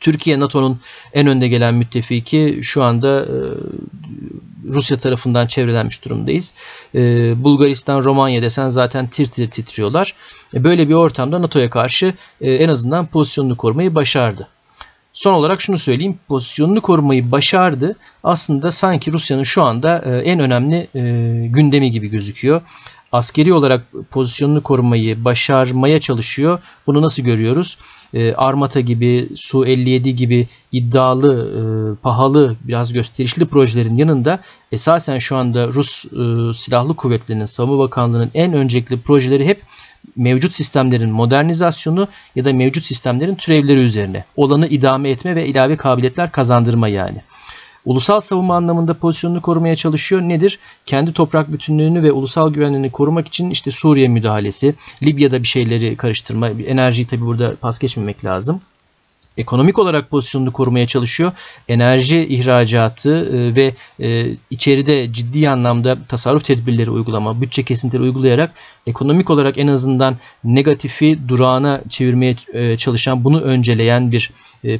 [0.00, 0.80] Türkiye NATO'nun
[1.12, 3.36] en önde gelen müttefiki şu anda e,
[4.64, 6.54] Rusya tarafından çevrelenmiş durumdayız.
[6.94, 7.00] E,
[7.44, 10.14] Bulgaristan, Romanya desen zaten tir tir titriyorlar.
[10.54, 14.48] E, böyle bir ortamda NATO'ya karşı en azından pozisyonunu korumayı başardı.
[15.12, 16.18] Son olarak şunu söyleyeyim.
[16.28, 17.96] Pozisyonunu korumayı başardı.
[18.24, 20.88] Aslında sanki Rusya'nın şu anda en önemli
[21.52, 22.62] gündemi gibi gözüküyor
[23.12, 26.58] askeri olarak pozisyonunu korumayı başarmaya çalışıyor.
[26.86, 27.78] Bunu nasıl görüyoruz?
[28.14, 31.60] E, Armata gibi, Su-57 gibi iddialı, e,
[32.02, 34.38] pahalı, biraz gösterişli projelerin yanında
[34.72, 39.62] esasen şu anda Rus e, Silahlı Kuvvetleri'nin, Savunma Bakanlığı'nın en öncelikli projeleri hep
[40.16, 46.32] mevcut sistemlerin modernizasyonu ya da mevcut sistemlerin türevleri üzerine olanı idame etme ve ilave kabiliyetler
[46.32, 47.22] kazandırma yani.
[47.88, 50.22] Ulusal savunma anlamında pozisyonunu korumaya çalışıyor.
[50.22, 50.58] Nedir?
[50.86, 56.48] Kendi toprak bütünlüğünü ve ulusal güvenliğini korumak için işte Suriye müdahalesi, Libya'da bir şeyleri karıştırma,
[56.48, 58.60] enerjiyi tabi burada pas geçmemek lazım
[59.38, 61.32] ekonomik olarak pozisyonunu korumaya çalışıyor.
[61.68, 68.50] Enerji ihracatı e, ve e, içeride ciddi anlamda tasarruf tedbirleri uygulama, bütçe kesintileri uygulayarak
[68.86, 74.30] ekonomik olarak en azından negatifi durağına çevirmeye e, çalışan, bunu önceleyen bir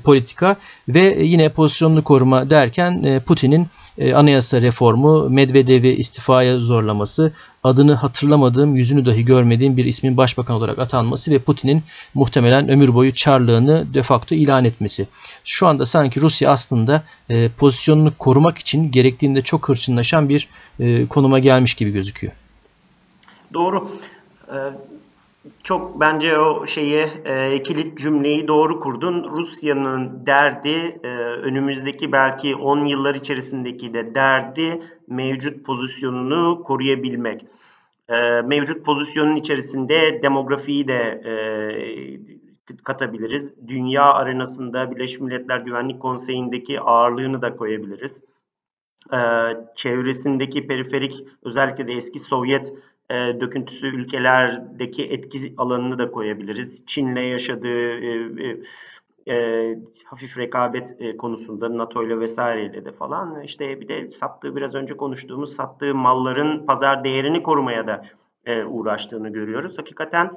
[0.04, 0.56] politika
[0.88, 3.66] ve yine pozisyonunu koruma derken Putin'in
[3.98, 7.32] anayasa reformu, Medvedev'i istifaya zorlaması,
[7.64, 11.82] adını hatırlamadığım, yüzünü dahi görmediğim bir ismin başbakan olarak atanması ve Putin'in
[12.14, 15.08] muhtemelen ömür boyu çarlığını de facto ilan etmesi.
[15.44, 20.48] Şu anda sanki Rusya aslında e, pozisyonunu korumak için gerektiğinde çok hırçınlaşan bir
[20.80, 22.32] e, konuma gelmiş gibi gözüküyor.
[23.54, 23.90] Doğru.
[25.48, 29.30] Ee, çok bence o şeyi e, kilit cümleyi doğru kurdun.
[29.30, 37.46] Rusya'nın derdi e, önümüzdeki belki 10 yıllar içerisindeki de derdi mevcut pozisyonunu koruyabilmek.
[38.08, 41.32] E, mevcut pozisyonun içerisinde demografiyi de e,
[42.84, 43.54] katabiliriz.
[43.68, 48.22] Dünya arenasında Birleşmiş Milletler Güvenlik Konseyi'ndeki ağırlığını da koyabiliriz.
[49.12, 49.18] E,
[49.76, 52.72] çevresindeki periferik özellikle de eski Sovyet
[53.10, 56.86] e, döküntüsü ülkelerdeki etki alanını da koyabiliriz.
[56.86, 58.10] Çin'le yaşadığı e,
[58.44, 58.56] e,
[59.28, 64.74] e, hafif rekabet e, konusunda NATO ile vesaireyle de falan işte bir de sattığı biraz
[64.74, 68.04] önce konuştuğumuz sattığı malların pazar değerini korumaya da
[68.46, 69.78] e, uğraştığını görüyoruz.
[69.78, 70.36] Hakikaten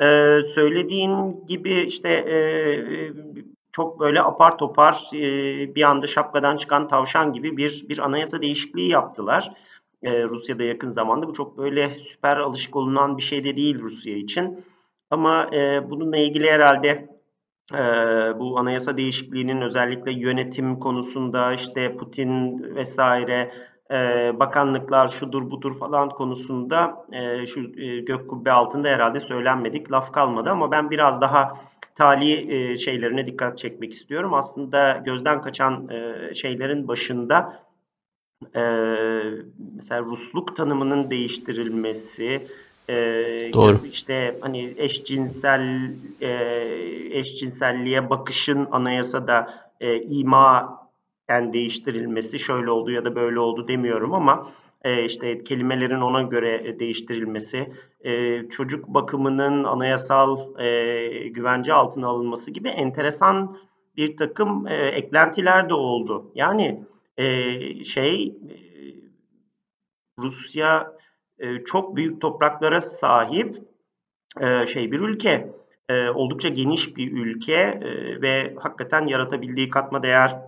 [0.00, 2.36] e, söylediğin gibi işte e,
[3.72, 8.88] çok böyle apar topar e, bir anda şapkadan çıkan tavşan gibi bir bir anayasa değişikliği
[8.90, 9.52] yaptılar
[10.04, 11.26] e, Rusya'da yakın zamanda.
[11.28, 14.64] Bu çok böyle süper alışık olunan bir şey de değil Rusya için.
[15.10, 17.08] Ama e, bununla ilgili herhalde
[17.72, 17.78] e,
[18.38, 23.50] bu anayasa değişikliğinin özellikle yönetim konusunda işte Putin vesaire
[23.90, 23.96] e,
[24.40, 27.06] bakanlıklar şudur budur falan konusunda
[27.46, 31.52] şu e, gök kubbe altında herhalde söylenmedik laf kalmadı ama ben biraz daha
[31.94, 34.34] tali e, şeylerine dikkat çekmek istiyorum.
[34.34, 35.88] Aslında gözden kaçan
[36.34, 37.64] şeylerin başında
[38.56, 38.62] e,
[39.74, 42.46] mesela Rusluk tanımının değiştirilmesi,
[42.88, 42.94] e,
[43.52, 43.80] Doğru.
[43.92, 46.30] işte hani eşcinsel e,
[47.18, 54.46] eşcinselliğe bakışın anayasada e, imaen değiştirilmesi şöyle oldu ya da böyle oldu demiyorum ama
[54.84, 57.72] e, işte kelimelerin ona göre değiştirilmesi,
[58.04, 63.56] e, çocuk bakımının anayasal e, güvence altına alınması gibi enteresan
[63.96, 66.30] bir takım e, eklentiler de oldu.
[66.34, 66.84] Yani
[67.16, 68.54] e, şey e,
[70.18, 70.92] Rusya
[71.38, 73.56] e, çok büyük topraklara sahip
[74.40, 75.54] e, şey bir ülke.
[75.88, 80.40] E, oldukça geniş bir ülke e, ve hakikaten yaratabildiği katma değer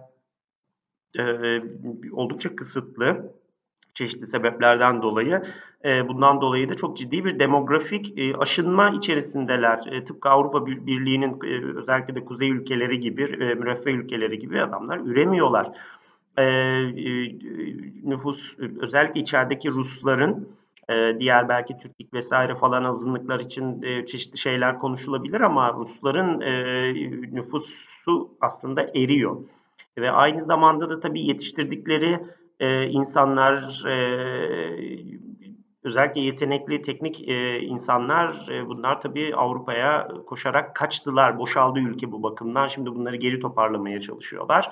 [1.18, 1.62] e,
[2.12, 3.33] oldukça kısıtlı
[3.94, 5.42] çeşitli sebeplerden dolayı.
[5.85, 10.05] Bundan dolayı da çok ciddi bir demografik aşınma içerisindeler.
[10.07, 11.40] Tıpkı Avrupa Birliği'nin
[11.76, 15.72] özellikle de kuzey ülkeleri gibi, e, müreffeh ülkeleri gibi adamlar üremiyorlar
[16.38, 16.44] e,
[18.05, 20.49] nüfus özellikle içerideki Rusların
[20.88, 26.92] e, diğer belki Türklik vesaire falan azınlıklar için e, çeşitli şeyler konuşulabilir ama Rusların e,
[27.33, 29.37] nüfusu aslında eriyor.
[29.99, 32.20] Ve aynı zamanda da tabii yetiştirdikleri
[32.61, 33.96] e, insanlar e,
[35.85, 41.38] özellikle yetenekli teknik e, insanlar e, bunlar tabii Avrupa'ya koşarak kaçtılar.
[41.38, 42.68] Boşaldı ülke bu bakımdan.
[42.68, 44.70] Şimdi bunları geri toparlamaya çalışıyorlar.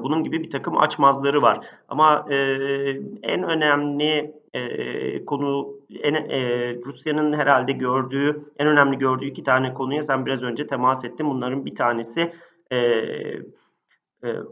[0.00, 1.66] Bunun gibi bir takım açmazları var.
[1.88, 2.36] Ama e,
[3.22, 10.02] en önemli e, konu en, e, Rusya'nın herhalde gördüğü en önemli gördüğü iki tane konuya
[10.02, 11.30] sen biraz önce temas ettin.
[11.30, 12.32] Bunların bir tanesi
[12.72, 12.78] e,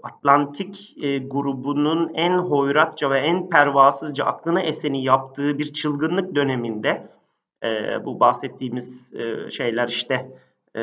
[0.03, 7.09] Atlantik e, grubunun en hoyratça ve en pervasızca aklına eseni yaptığı bir çılgınlık döneminde
[7.65, 10.31] e, bu bahsettiğimiz e, şeyler işte
[10.75, 10.81] e,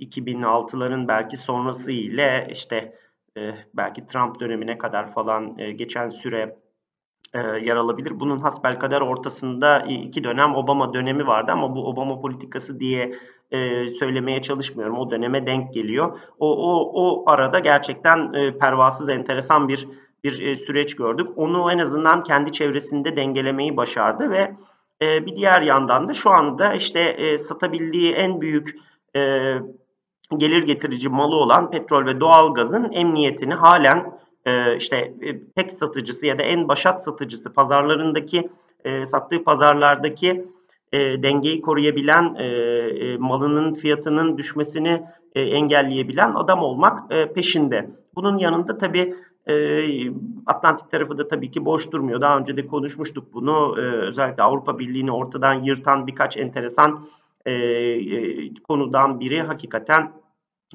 [0.00, 2.94] 2006'ların belki sonrası ile işte
[3.74, 6.56] belki Trump dönemine kadar falan geçen süre
[7.34, 8.20] e, yer alabilir.
[8.20, 13.12] Bunun hasbelkader ortasında iki dönem Obama dönemi vardı ama bu Obama politikası diye
[13.98, 14.98] söylemeye çalışmıyorum.
[14.98, 16.18] O döneme denk geliyor.
[16.38, 19.88] O o o arada gerçekten pervasız enteresan bir
[20.24, 21.28] bir süreç gördük.
[21.36, 24.56] Onu en azından kendi çevresinde dengelemeyi başardı ve
[25.02, 28.76] e, bir diğer yandan da şu anda işte e, satabildiği en büyük
[29.16, 29.20] e,
[30.36, 36.26] gelir getirici malı olan petrol ve doğal gazın emniyetini halen e, işte e, tek satıcısı
[36.26, 38.48] ya da en başat satıcısı pazarlarındaki
[38.84, 40.44] e, sattığı pazarlardaki
[40.92, 45.02] e, dengeyi koruyabilen, e, e, malının fiyatının düşmesini
[45.34, 47.90] e, engelleyebilen adam olmak e, peşinde.
[48.14, 49.14] Bunun yanında tabii
[49.48, 49.54] e,
[50.46, 52.20] Atlantik tarafı da tabii ki boş durmuyor.
[52.20, 53.74] Daha önce de konuşmuştuk bunu.
[53.78, 57.02] E, özellikle Avrupa Birliği'ni ortadan yırtan birkaç enteresan
[57.44, 60.12] e, e, konudan biri hakikaten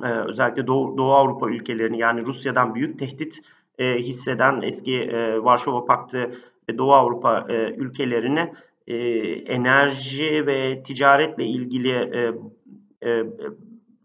[0.04, 3.40] e, özellikle Doğu, Doğu Avrupa ülkelerini yani Rusya'dan büyük tehdit
[3.78, 6.32] e, hisseden eski e, Varşova Paktı
[6.70, 8.54] ve Doğu Avrupa e, ülkelerini
[8.88, 8.96] e,
[9.32, 12.34] enerji ve ticaretle ilgili e,
[13.10, 13.24] e,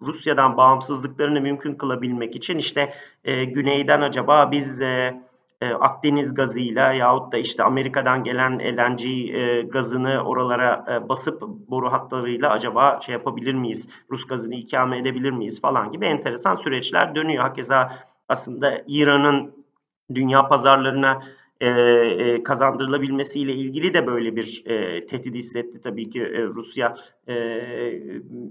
[0.01, 2.95] Rusya'dan bağımsızlıklarını mümkün kılabilmek için işte
[3.25, 5.21] e, güneyden acaba biz e,
[5.61, 11.93] e, Akdeniz gazıyla yahut da işte Amerika'dan gelen LNG e, gazını oralara e, basıp boru
[11.93, 13.89] hatlarıyla acaba şey yapabilir miyiz?
[14.11, 17.43] Rus gazını ikame edebilir miyiz falan gibi enteresan süreçler dönüyor.
[17.43, 17.93] Hakeza
[18.29, 19.67] aslında İran'ın
[20.15, 21.23] dünya pazarlarına
[21.61, 26.95] e, e, kazandırılabilmesiyle ilgili de böyle bir e, tehdit hissetti tabii ki e, Rusya
[27.29, 27.35] e,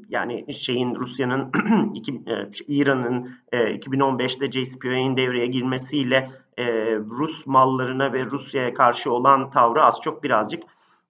[0.10, 1.52] yani şeyin Rusya'nın
[2.28, 9.84] e, İran'ın e, 2015'te JCPOA'nın devreye girmesiyle e, Rus mallarına ve Rusya'ya karşı olan tavrı
[9.84, 10.64] az çok birazcık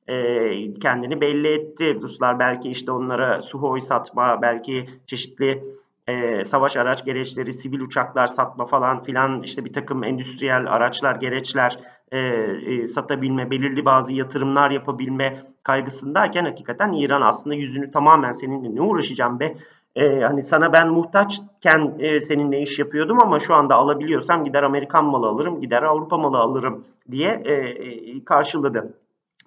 [0.07, 1.97] e, kendini belli etti.
[2.01, 5.63] Ruslar belki işte onlara Suhoi satma, belki çeşitli
[6.07, 11.79] e, savaş araç gereçleri, sivil uçaklar satma falan filan işte bir takım endüstriyel araçlar, gereçler
[12.11, 18.81] e, e, satabilme, belirli bazı yatırımlar yapabilme kaygısındayken hakikaten İran aslında yüzünü tamamen seninle ne
[18.81, 19.55] uğraşacağım be
[19.95, 25.05] e, hani sana ben muhtaçken e, seninle iş yapıyordum ama şu anda alabiliyorsam gider Amerikan
[25.05, 28.93] malı alırım, gider Avrupa malı alırım diye e, e, karşıladı.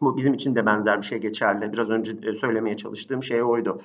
[0.00, 1.72] Bu bizim için de benzer bir şey geçerli.
[1.72, 3.80] Biraz önce söylemeye çalıştığım şey oydu.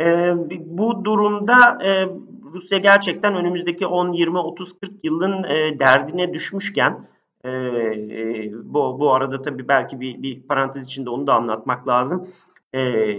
[0.00, 0.34] E,
[0.66, 2.08] bu durumda e,
[2.54, 7.08] Rusya gerçekten önümüzdeki 10, 20, 30, 40 yılın e, derdine düşmüşken
[7.44, 12.28] e, e, bu, bu arada tabii belki bir, bir parantez içinde onu da anlatmak lazım.
[12.74, 13.14] E,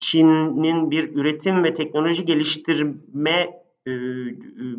[0.00, 3.92] Çin'in bir üretim ve teknoloji geliştirme e,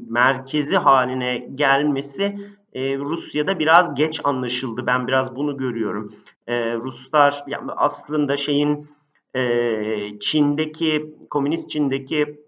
[0.10, 2.38] merkezi haline gelmesi
[2.74, 4.88] e, Rusya'da biraz geç anlaşıldı.
[4.88, 6.14] Ben biraz bunu görüyorum.
[6.48, 8.88] E, Ruslar yani aslında şeyin
[9.36, 12.46] e, Çin'deki, komünist Çin'deki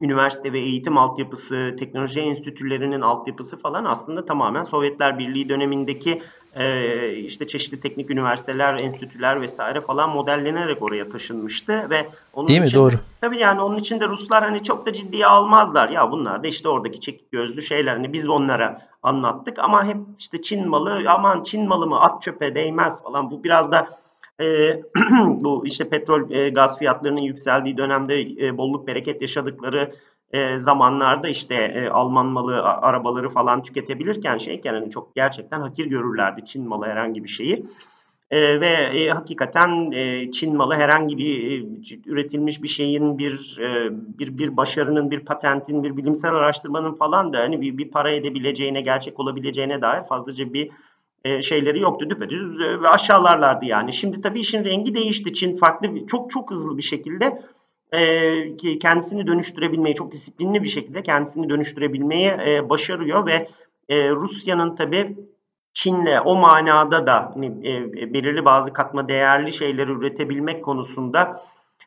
[0.00, 6.22] üniversite ve eğitim altyapısı, teknoloji enstitülerinin altyapısı falan aslında tamamen Sovyetler Birliği dönemindeki
[6.54, 12.78] e, işte çeşitli teknik üniversiteler, enstitüler vesaire falan modellenerek oraya taşınmıştı ve onun Değil için,
[12.78, 12.84] mi?
[12.84, 12.94] Doğru.
[13.20, 15.88] Tabii yani onun için de Ruslar hani çok da ciddiye almazlar.
[15.88, 17.92] Ya bunlar da işte oradaki çekik gözlü şeyler.
[17.92, 22.54] Hani biz onlara anlattık ama hep işte Çin malı, aman Çin malı mı at çöpe
[22.54, 23.30] değmez falan.
[23.30, 23.88] Bu biraz da
[24.40, 24.80] e,
[25.16, 29.92] bu işte petrol e, gaz fiyatlarının yükseldiği dönemde e, bolluk bereket yaşadıkları
[30.32, 36.44] e, zamanlarda işte e, Alman malı arabaları falan tüketebilirken şeyken hani çok gerçekten hakir görürlerdi
[36.44, 37.66] Çin malı herhangi bir şeyi.
[38.30, 41.64] E, ve e, hakikaten e, Çin malı herhangi bir e,
[42.06, 47.38] üretilmiş bir şeyin bir e, bir bir başarının bir patentin bir bilimsel araştırmanın falan da
[47.38, 50.70] hani bir, bir para edebileceğine gerçek olabileceğine dair fazlaca bir
[51.26, 52.10] e, şeyleri yoktu.
[52.10, 53.92] Düpedüz e, ve aşağılarlardı yani.
[53.92, 55.32] Şimdi tabii işin rengi değişti.
[55.32, 57.42] Çin farklı bir, çok çok hızlı bir şekilde
[57.92, 63.48] e, kendisini dönüştürebilmeyi çok disiplinli bir şekilde kendisini dönüştürebilmeyi e, başarıyor ve
[63.88, 65.16] e, Rusya'nın tabii
[65.74, 71.40] Çin'le o manada da hani, e, belirli bazı katma değerli şeyleri üretebilmek konusunda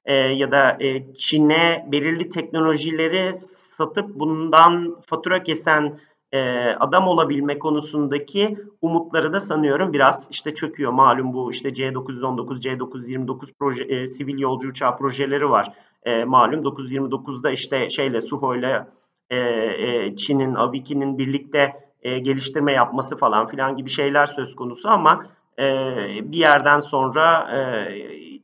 [0.05, 5.99] e, ya da e, Çin'e belirli teknolojileri satıp bundan fatura kesen
[6.31, 6.39] e,
[6.79, 10.91] adam olabilme konusundaki umutları da sanıyorum biraz işte çöküyor.
[10.91, 15.73] Malum bu işte C919, C929 proje, e, sivil yolcu uçağı projeleri var.
[16.03, 18.87] E, malum 929'da işte şeyle Suho'yla
[19.29, 25.25] e, e, Çin'in, Aviki'nin birlikte e, geliştirme yapması falan filan gibi şeyler söz konusu ama
[25.59, 25.63] e,
[26.23, 27.61] bir yerden sonra e,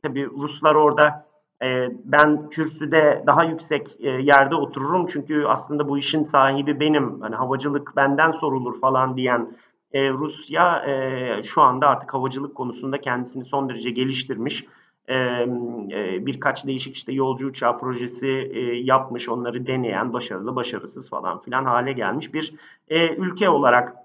[0.02, 1.25] tabii Ruslar orada
[1.62, 7.20] e, ben kürsüde daha yüksek e, yerde otururum çünkü aslında bu işin sahibi benim.
[7.20, 9.56] Hani havacılık benden sorulur falan diyen
[9.92, 14.64] e, Rusya e, şu anda artık havacılık konusunda kendisini son derece geliştirmiş.
[15.08, 18.52] E, e, birkaç değişik işte yolcu uçağı projesi
[18.84, 22.54] yapmış, onları deneyen, başarılı, başarısız falan filan hale gelmiş bir
[23.16, 23.96] ülke olarak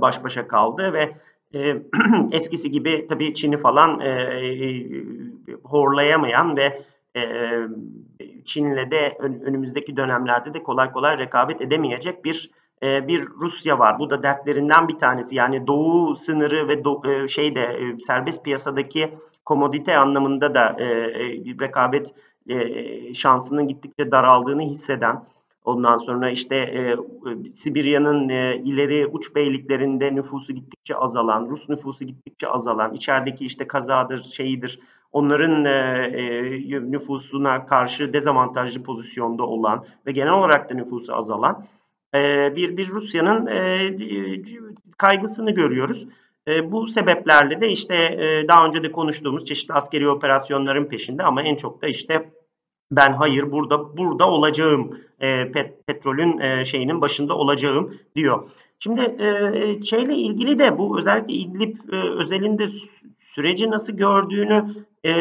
[0.00, 1.12] baş başa kaldı ve
[1.54, 1.82] e,
[2.32, 4.86] eskisi gibi tabii Çin'i falan e, e,
[5.64, 6.82] horlayamayan ve
[7.16, 7.22] e,
[8.44, 12.50] Çin'le de önümüzdeki dönemlerde de kolay kolay rekabet edemeyecek bir
[12.82, 13.98] e, bir Rusya var.
[13.98, 15.36] Bu da dertlerinden bir tanesi.
[15.36, 21.24] Yani doğu sınırı ve do, e, şeyde e, serbest piyasadaki komodite anlamında da e, e,
[21.60, 22.14] rekabet
[22.48, 25.24] e, şansının gittikçe daraldığını hisseden
[25.64, 26.96] Ondan sonra işte e,
[27.52, 34.22] Sibirya'nın e, ileri uç beyliklerinde nüfusu gittikçe azalan, Rus nüfusu gittikçe azalan, içerideki işte kazadır,
[34.22, 34.80] şeyidir,
[35.12, 41.66] onların e, e, nüfusuna karşı dezavantajlı pozisyonda olan ve genel olarak da nüfusu azalan
[42.14, 43.90] e, bir bir Rusya'nın e,
[44.98, 46.06] kaygısını görüyoruz.
[46.48, 51.42] E, bu sebeplerle de işte e, daha önce de konuştuğumuz çeşitli askeri operasyonların peşinde ama
[51.42, 52.32] en çok da işte
[52.96, 54.90] ben hayır burada burada olacağım
[55.20, 58.48] e, pet, petrolün e, şeyinin başında olacağım diyor.
[58.78, 62.66] Şimdi e, şeyle ilgili de bu özellikle İdlib e, özelinde
[63.20, 64.66] süreci nasıl gördüğünü
[65.04, 65.12] e,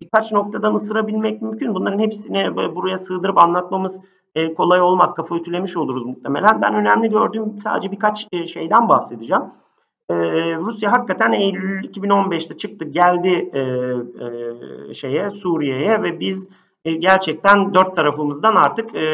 [0.00, 1.74] birkaç noktadan ısırabilmek mümkün.
[1.74, 4.00] Bunların hepsini buraya sığdırıp anlatmamız
[4.34, 5.14] e, kolay olmaz.
[5.14, 6.62] Kafa ütülemiş oluruz muhtemelen.
[6.62, 9.42] Ben önemli gördüğüm sadece birkaç e, şeyden bahsedeceğim.
[10.10, 10.14] E,
[10.56, 16.50] Rusya hakikaten Eylül 2015'te çıktı geldi e, e, şeye Suriye'ye ve biz
[16.84, 19.08] e, gerçekten dört tarafımızdan artık e, e,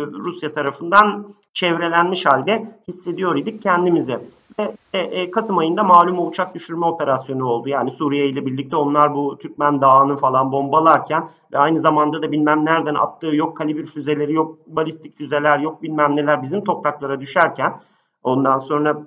[0.00, 4.20] Rusya tarafından çevrelenmiş halde hissediyor idik kendimize.
[4.58, 7.68] Ve e, e, Kasım ayında malum uçak düşürme operasyonu oldu.
[7.68, 12.64] Yani Suriye ile birlikte onlar bu Türkmen Dağı'nı falan bombalarken ve aynı zamanda da bilmem
[12.64, 17.80] nereden attığı yok kalibre füzeleri, yok balistik füzeler, yok bilmem neler bizim topraklara düşerken
[18.22, 19.02] ondan sonra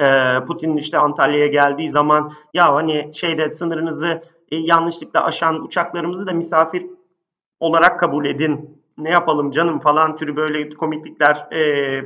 [0.00, 0.04] e,
[0.44, 6.86] Putin işte Antalya'ya geldiği zaman ya hani şeyde sınırınızı yanlışlıkla aşan uçaklarımızı da misafir
[7.60, 8.80] olarak kabul edin.
[8.98, 12.02] Ne yapalım canım falan türü böyle komiklikler e,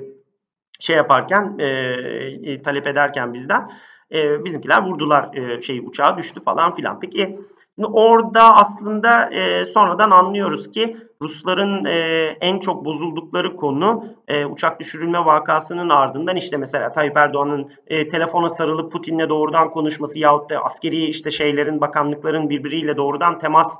[0.80, 3.70] şey yaparken e, e, talep ederken bizden
[4.12, 7.00] e, bizimkiler vurdular e, şey uçağı düştü falan filan.
[7.00, 7.38] Peki
[7.82, 11.98] orada aslında e, sonradan anlıyoruz ki Rusların e,
[12.40, 18.48] en çok bozuldukları konu e, uçak düşürülme vakasının ardından işte mesela Tayyip Erdoğan'ın e, telefona
[18.48, 23.78] sarılıp Putin'le doğrudan konuşması yahut da askeri işte şeylerin bakanlıkların birbiriyle doğrudan temas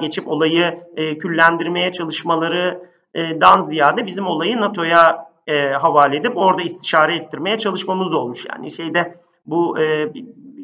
[0.00, 7.58] geçip olayı e, küllendirmeye çalışmalarından ziyade bizim olayı NATO'ya e, havale edip orada istişare ettirmeye
[7.58, 8.44] çalışmamız olmuş.
[8.50, 10.12] Yani şeyde bu e,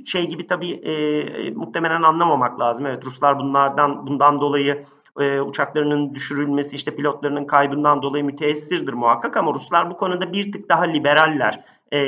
[0.07, 2.87] şey gibi tabii e, muhtemelen anlamamak lazım.
[2.87, 4.83] Evet Ruslar bunlardan bundan dolayı
[5.21, 10.69] e, uçaklarının düşürülmesi işte pilotlarının kaybından dolayı müteessirdir muhakkak ama Ruslar bu konuda bir tık
[10.69, 11.65] daha liberaller.
[11.93, 11.99] E,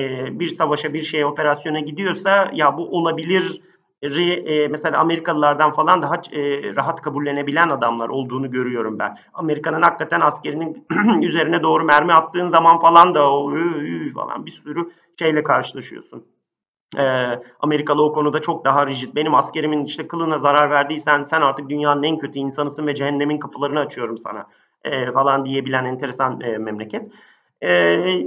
[0.40, 3.60] bir savaşa bir şeye operasyona gidiyorsa ya bu olabilir
[4.04, 9.16] e, mesela Amerikalılardan falan daha e, rahat kabullenebilen adamlar olduğunu görüyorum ben.
[9.34, 10.86] Amerika'nın hakikaten askerinin
[11.22, 13.54] üzerine doğru mermi attığın zaman falan da o
[14.14, 16.24] falan bir sürü şeyle karşılaşıyorsun.
[16.98, 17.04] E,
[17.60, 19.14] Amerikalı o konuda çok daha rigid.
[19.14, 23.80] Benim askerimin işte kılına zarar verdiysen sen artık dünyanın en kötü insanısın ve cehennemin kapılarını
[23.80, 24.46] açıyorum sana
[24.84, 27.06] e, falan diyebilen enteresan e, memleket.
[27.62, 28.24] Ee,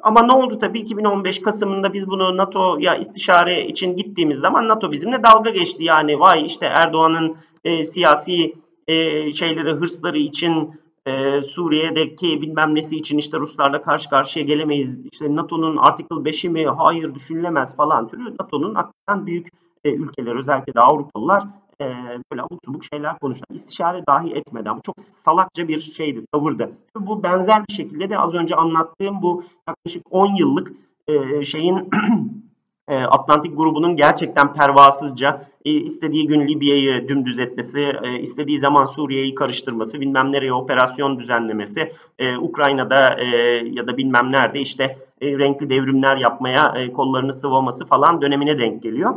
[0.00, 5.22] ama ne oldu tabii 2015 Kasım'ında biz bunu NATO'ya istişare için gittiğimiz zaman NATO bizimle
[5.22, 5.84] dalga geçti.
[5.84, 8.54] Yani vay işte Erdoğan'ın e, siyasi
[8.86, 15.00] e, şeyleri, hırsları için e, Suriye'deki bilmem nesi için işte Ruslarla karşı karşıya gelemeyiz.
[15.12, 16.66] İşte NATO'nun Article 5'i mi?
[16.66, 18.24] Hayır düşünülemez falan türü.
[18.24, 19.46] NATO'nun hakikaten büyük
[19.84, 21.44] e, ülkeler özellikle de Avrupalılar
[21.80, 21.86] e,
[22.32, 23.54] böyle abuk subuk şeyler konuştular.
[23.54, 24.76] İstişare dahi etmeden.
[24.76, 26.72] Bu çok salakça bir şeydi, tavırdı.
[26.96, 30.72] Bu benzer bir şekilde de az önce anlattığım bu yaklaşık 10 yıllık
[31.08, 31.90] e, şeyin
[32.88, 39.34] e, Atlantik grubunun gerçekten pervasızca e, istediği gün Libya'yı dümdüz etmesi, e, istediği zaman Suriye'yi
[39.34, 41.92] karıştırması, bilmem nereye operasyon düzenlemesi,
[42.40, 43.22] Ukrayna'da
[43.64, 49.14] ya da bilmem nerede işte renkli devrimler yapmaya kollarını sıvaması falan dönemine denk geliyor.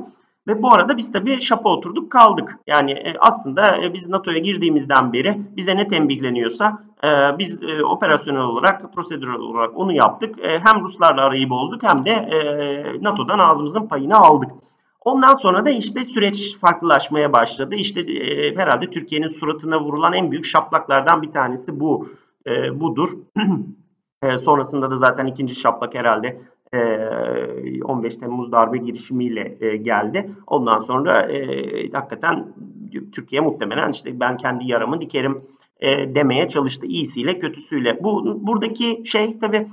[0.47, 2.59] Ve bu arada biz tabii şapa oturduk kaldık.
[2.67, 7.07] Yani e, aslında e, biz NATO'ya girdiğimizden beri bize ne tembihleniyorsa e,
[7.39, 10.35] biz operasyonel olarak, prosedürel olarak onu yaptık.
[10.43, 12.27] Hem Ruslarla arayı bozduk hem de
[13.01, 14.51] NATO'dan ağzımızın payını aldık.
[15.01, 17.75] Ondan sonra da işte süreç farklılaşmaya başladı.
[17.75, 18.01] İşte
[18.55, 22.09] herhalde Türkiye'nin suratına vurulan en büyük şaplaklardan bir tanesi bu
[22.73, 23.09] budur.
[24.39, 26.41] sonrasında da zaten ikinci şaplak herhalde
[26.73, 30.31] 15 Temmuz darbe girişimiyle geldi.
[30.47, 31.27] Ondan sonra
[31.93, 32.53] hakikaten
[33.11, 35.37] Türkiye muhtemelen işte ben kendi yaramı dikerim
[36.15, 38.03] demeye çalıştı iyisiyle kötüsüyle.
[38.03, 39.67] Bu buradaki şey tabi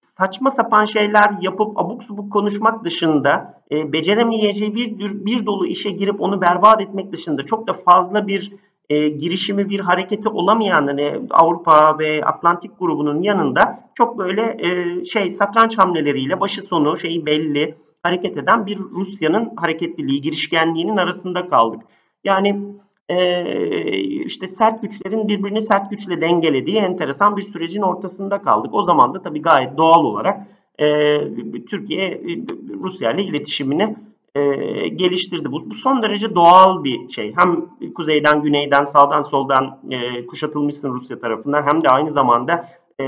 [0.00, 6.40] saçma sapan şeyler yapıp abuk subuk konuşmak dışında beceremeyeceği bir bir dolu işe girip onu
[6.40, 8.52] berbat etmek dışında çok da fazla bir
[8.92, 15.30] e, girişimi bir hareketi olamayan hani Avrupa ve Atlantik grubunun yanında çok böyle e, şey
[15.30, 21.82] satranç hamleleriyle başı sonu şeyi belli hareket eden bir Rusya'nın hareketliliği, girişkenliğinin arasında kaldık.
[22.24, 22.60] Yani
[23.08, 23.44] e,
[24.00, 28.74] işte sert güçlerin birbirini sert güçle dengelediği enteresan bir sürecin ortasında kaldık.
[28.74, 30.46] O zaman da tabii gayet doğal olarak
[30.78, 31.18] e,
[31.66, 32.22] Türkiye
[32.82, 33.96] Rusya ile iletişimini
[34.34, 34.42] e,
[34.88, 35.52] geliştirdi.
[35.52, 37.32] Bu, bu son derece doğal bir şey.
[37.36, 42.68] Hem kuzeyden, güneyden, sağdan, soldan e, kuşatılmışsın Rusya tarafından hem de aynı zamanda
[43.00, 43.04] e,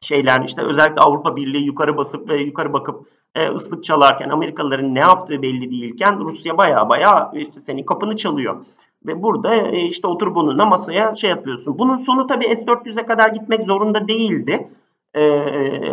[0.00, 5.00] şeyler işte özellikle Avrupa Birliği yukarı basıp ve yukarı bakıp e, ıslık çalarken Amerikalıların ne
[5.00, 8.62] yaptığı belli değilken Rusya baya baya işte senin kapını çalıyor.
[9.06, 11.78] Ve burada e, işte oturup onunla masaya şey yapıyorsun.
[11.78, 14.68] Bunun sonu tabii S-400'e kadar gitmek zorunda değildi.
[15.16, 15.22] E,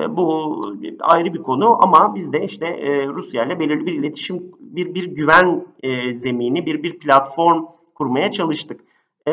[0.10, 0.62] bu
[1.00, 5.16] ayrı bir konu ama biz de işte e, Rusya ile belirli bir iletişim, bir bir
[5.16, 7.66] güven e, zemini, bir bir platform
[7.96, 8.82] kurmaya çalıştık.
[9.28, 9.32] E,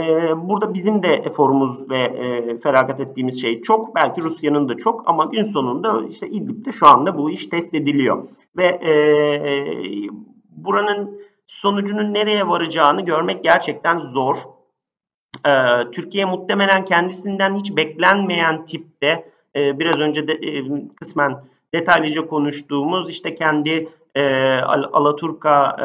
[0.48, 3.94] burada bizim de eforumuz ve e, feragat ettiğimiz şey çok.
[3.94, 8.26] Belki Rusya'nın da çok ama gün sonunda işte İdlib'de şu anda bu iş test ediliyor.
[8.56, 8.92] Ve e,
[10.50, 14.36] buranın sonucunun nereye varacağını görmek gerçekten zor.
[15.46, 15.50] E,
[15.90, 20.64] Türkiye muhtemelen kendisinden hiç beklenmeyen tipte e, biraz önce de e,
[20.96, 21.44] kısmen
[21.74, 24.24] detaylıca konuştuğumuz işte kendi e,
[24.92, 25.84] Alaturka e,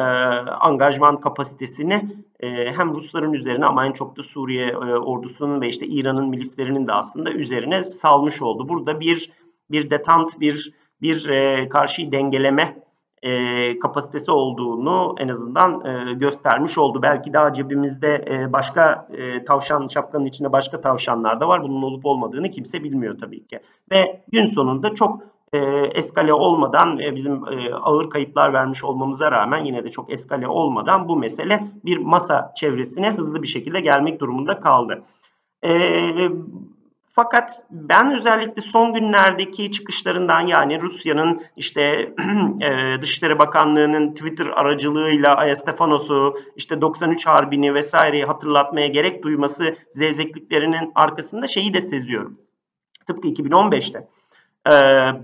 [0.50, 2.08] angajman kapasitesini
[2.40, 6.92] e, hem Rusların üzerine ama en çok da Suriye ordusunun ve işte İran'ın milislerinin de
[6.92, 8.68] aslında üzerine salmış oldu.
[8.68, 9.30] Burada bir
[9.70, 12.82] bir detant bir bir e, karşıyı dengeleme
[13.22, 17.02] e, kapasitesi olduğunu en azından e, göstermiş oldu.
[17.02, 21.62] Belki daha cebimizde e, başka e, tavşan şapkanın içinde başka tavşanlar da var.
[21.62, 23.60] Bunun olup olmadığını kimse bilmiyor tabii ki.
[23.90, 25.58] Ve gün sonunda çok e,
[25.94, 31.08] eskale olmadan e, bizim e, ağır kayıplar vermiş olmamıza rağmen yine de çok eskale olmadan
[31.08, 35.02] bu mesele bir masa çevresine hızlı bir şekilde gelmek durumunda kaldı.
[35.64, 35.70] E,
[37.12, 41.80] fakat ben özellikle son günlerdeki çıkışlarından yani Rusya'nın işte
[42.60, 50.92] e, Dışişleri Bakanlığı'nın Twitter aracılığıyla Aya Stefanos'u işte 93 Harbi'ni vesaireyi hatırlatmaya gerek duyması zevzekliklerinin
[50.94, 52.38] arkasında şeyi de seziyorum.
[53.06, 54.08] Tıpkı 2015'te
[54.66, 54.72] e,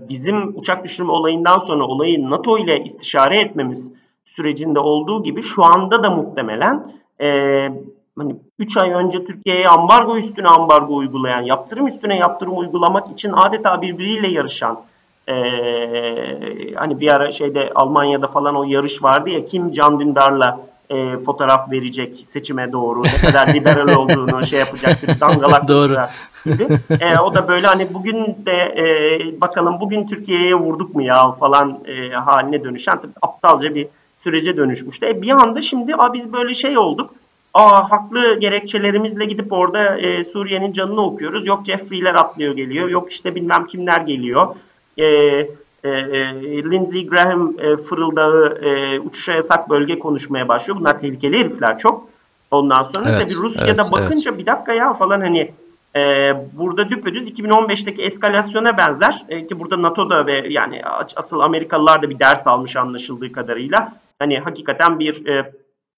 [0.09, 6.03] bizim uçak düşürme olayından sonra olayı NATO ile istişare etmemiz sürecinde olduğu gibi şu anda
[6.03, 7.69] da muhtemelen e,
[8.17, 13.81] hani 3 ay önce Türkiye'ye ambargo üstüne ambargo uygulayan, yaptırım üstüne yaptırım uygulamak için adeta
[13.81, 14.79] birbiriyle yarışan
[15.27, 20.59] ee, hani bir ara şeyde Almanya'da falan o yarış vardı ya kim Can Dündar'la
[20.89, 25.97] e, fotoğraf verecek seçime doğru ne kadar liberal olduğunu şey yapacaktır dangalak doğru.
[26.45, 26.67] gibi.
[26.99, 28.15] E, o da böyle hani bugün
[28.45, 33.87] de e, bakalım bugün Türkiye'ye vurduk mu ya falan e, haline dönüşen aptalca bir
[34.17, 35.05] sürece dönüşmüştü.
[35.05, 37.13] E, bir anda şimdi a, biz böyle şey olduk
[37.57, 41.47] Aa haklı gerekçelerimizle gidip orada e, Suriye'nin canını okuyoruz.
[41.47, 42.89] Yok Jeffrey'ler atlıyor geliyor.
[42.89, 44.55] Yok işte bilmem kimler geliyor.
[44.97, 45.47] E, e,
[45.83, 50.79] e, Lindsey Graham e, fırıldağı e, uçuşa yasak bölge konuşmaya başlıyor.
[50.79, 52.07] Bunlar tehlikeli herifler çok.
[52.51, 54.39] Ondan sonra evet, tabii Rusya'da evet, bakınca evet.
[54.39, 55.51] bir dakika ya falan hani
[55.95, 59.25] e, burada düpedüz 2015'teki eskalasyona benzer.
[59.29, 60.81] E, ki burada NATO'da ve yani
[61.15, 63.93] asıl Amerikalılar da bir ders almış anlaşıldığı kadarıyla.
[64.19, 65.51] Hani hakikaten bir e,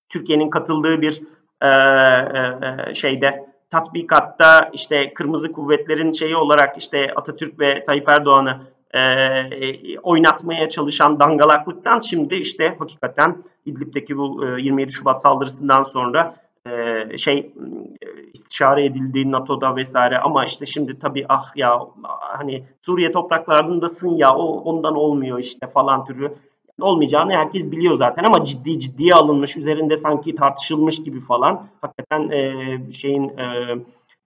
[0.10, 1.22] Türkiye'nin katıldığı bir
[2.94, 8.62] şeyde tatbikatta işte kırmızı kuvvetlerin şeyi olarak işte Atatürk ve Tayyip Erdoğan'ı
[8.94, 16.36] e, oynatmaya çalışan dangalaklıktan şimdi işte hakikaten İdlib'deki bu e, 27 Şubat saldırısından sonra
[16.66, 17.54] e, şey
[18.34, 20.20] istişare edildiği NATO'da vesaire.
[20.20, 21.80] Ama işte şimdi tabii ah ya
[22.38, 26.34] hani Suriye topraklarındasın ya o ondan olmuyor işte falan türü
[26.80, 31.66] olmayacağını herkes biliyor zaten ama ciddi ciddiye alınmış, üzerinde sanki tartışılmış gibi falan.
[31.82, 33.76] Hakikaten e, şeyin e,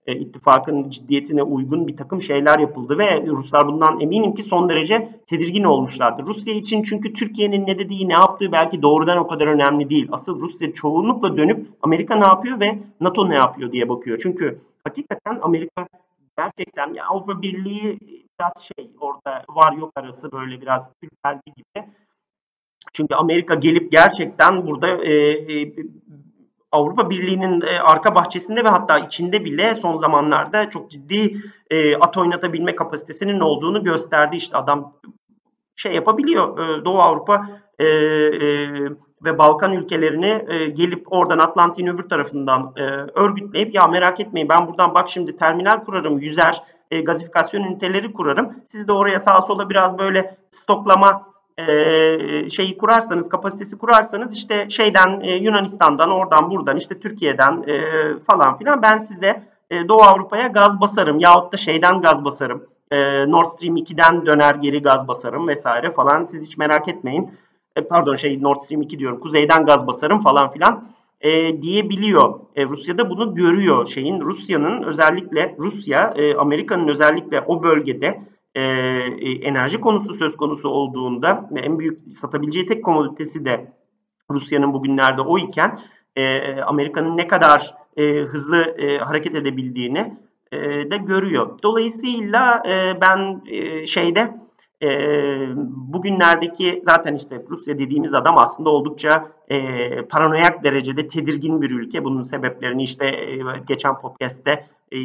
[0.07, 5.09] e, ittifakın ciddiyetine uygun bir takım şeyler yapıldı ve Ruslar bundan eminim ki son derece
[5.27, 6.23] tedirgin olmuşlardı.
[6.25, 10.07] Rusya için çünkü Türkiye'nin ne dediği, ne yaptığı belki doğrudan o kadar önemli değil.
[10.11, 14.19] Asıl Rusya çoğunlukla dönüp Amerika ne yapıyor ve NATO ne yapıyor diye bakıyor.
[14.23, 15.87] Çünkü hakikaten Amerika
[16.37, 17.99] gerçekten ya Avrupa Birliği
[18.39, 21.11] biraz şey orada var yok arası böyle biraz Türk
[21.45, 21.87] gibi
[22.93, 25.73] çünkü Amerika gelip gerçekten burada e, e,
[26.71, 31.37] Avrupa Birliği'nin e, arka bahçesinde ve hatta içinde bile son zamanlarda çok ciddi
[31.69, 34.35] e, at oynatabilme kapasitesinin olduğunu gösterdi.
[34.35, 34.93] İşte adam
[35.75, 36.59] şey yapabiliyor.
[36.59, 37.47] E, Doğu Avrupa
[37.79, 38.69] e, e,
[39.25, 42.81] ve Balkan ülkelerini e, gelip oradan Atlantik'in öbür tarafından e,
[43.19, 48.51] örgütleyip ya merak etmeyin ben buradan bak şimdi terminal kurarım, yüzer e, gazifikasyon üniteleri kurarım.
[48.69, 55.19] Siz de oraya sağa sola biraz böyle stoklama e, şeyi kurarsanız, kapasitesi kurarsanız işte şeyden
[55.23, 57.79] e, Yunanistan'dan, oradan buradan işte Türkiye'den e,
[58.19, 62.73] falan filan ben size e, Doğu Avrupa'ya gaz basarım yahut da şeyden gaz basarım.
[63.27, 66.25] Nord Stream 2'den döner geri gaz basarım vesaire falan.
[66.25, 67.31] Siz hiç merak etmeyin.
[67.89, 69.19] Pardon şey Nord Stream 2 diyorum.
[69.19, 70.83] Kuzeyden gaz basarım falan filan
[71.23, 72.39] e, diyebiliyor.
[72.55, 74.21] E, Rusya da bunu görüyor şeyin.
[74.21, 78.21] Rusya'nın özellikle Rusya, e, Amerika'nın özellikle o bölgede
[78.55, 78.61] e,
[79.31, 83.73] enerji konusu söz konusu olduğunda en büyük satabileceği tek komoditesi de
[84.31, 85.79] Rusya'nın bugünlerde o iken
[86.15, 90.13] e, Amerika'nın ne kadar e, hızlı e, hareket edebildiğini
[90.51, 90.57] e,
[90.91, 91.59] de görüyor.
[91.63, 94.43] Dolayısıyla e, ben e, şeyde
[94.83, 94.89] e,
[95.67, 102.03] bugünlerdeki zaten işte Rusya dediğimiz adam aslında oldukça e, paranoyak derecede tedirgin bir ülke.
[102.03, 104.97] Bunun sebeplerini işte e, geçen podcast'te e,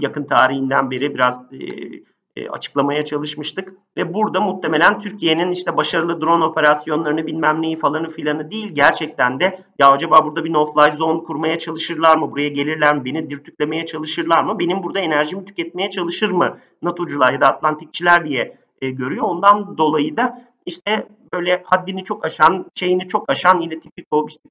[0.00, 2.02] yakın tarihinden beri biraz e, e,
[2.48, 3.72] açıklamaya çalışmıştık.
[3.96, 9.60] Ve burada muhtemelen Türkiye'nin işte başarılı drone operasyonlarını bilmem neyi falanı filanı değil gerçekten de
[9.78, 12.30] ya acaba burada bir no-fly zone kurmaya çalışırlar mı?
[12.30, 13.04] Buraya gelirler mi?
[13.04, 14.58] Beni dirtüklemeye çalışırlar mı?
[14.58, 16.58] Benim burada enerjimi tüketmeye çalışır mı?
[16.82, 19.24] NATO'cular ya da Atlantikçiler diye e, görüyor.
[19.24, 24.48] Ondan dolayı da işte böyle haddini çok aşan, şeyini çok aşan yine tipik o işte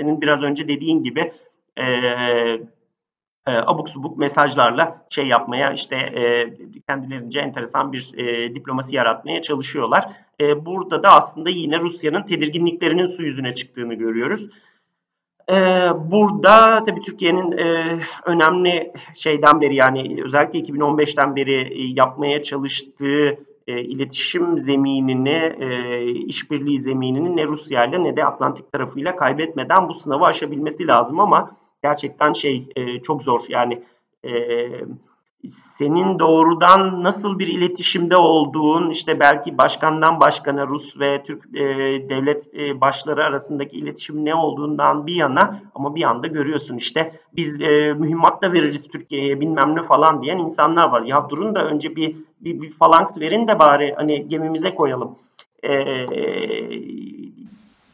[0.00, 1.32] senin biraz önce dediğin gibi
[1.78, 1.84] e,
[3.46, 6.54] e, abuk subuk mesajlarla şey yapmaya işte e,
[6.88, 10.04] kendilerince enteresan bir e, diplomasi yaratmaya çalışıyorlar.
[10.40, 14.48] E, burada da aslında yine Rusya'nın tedirginliklerinin su yüzüne çıktığını görüyoruz.
[15.94, 17.52] Burada tabii Türkiye'nin
[18.26, 25.56] önemli şeyden beri yani özellikle 2015'ten beri yapmaya çalıştığı iletişim zeminini,
[26.26, 31.56] işbirliği zeminini ne Rusya ile ne de Atlantik tarafıyla kaybetmeden bu sınavı aşabilmesi lazım ama
[31.84, 33.40] gerçekten şey e, çok zor.
[33.48, 33.82] Yani
[34.24, 34.32] e,
[35.48, 41.64] senin doğrudan nasıl bir iletişimde olduğun, işte belki başkandan başkana Rus ve Türk e,
[42.08, 47.60] devlet e, başları arasındaki iletişim ne olduğundan bir yana ama bir anda görüyorsun işte biz
[47.60, 51.02] e, mühimmat da veririz Türkiye'ye bilmem ne falan diyen insanlar var.
[51.02, 55.16] Ya durun da önce bir, bir, bir falanks verin de bari hani gemimize koyalım.
[55.62, 55.74] E,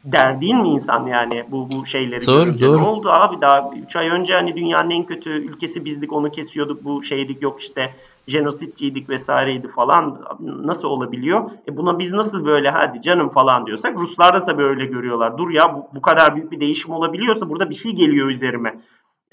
[0.03, 2.65] der değil mi insan yani bu bu şeyleri doğru, görünce?
[2.65, 2.77] Doğru.
[2.77, 6.83] Ne oldu abi daha 3 ay önce hani dünyanın en kötü ülkesi bizdik onu kesiyorduk
[6.83, 7.93] bu şeydik yok işte
[8.27, 11.51] jenositçiydik vesaireydi falan nasıl olabiliyor?
[11.67, 15.37] E buna biz nasıl böyle hadi canım falan diyorsak Ruslar da tabii öyle görüyorlar.
[15.37, 18.79] Dur ya bu, bu kadar büyük bir değişim olabiliyorsa burada bir şey geliyor üzerime.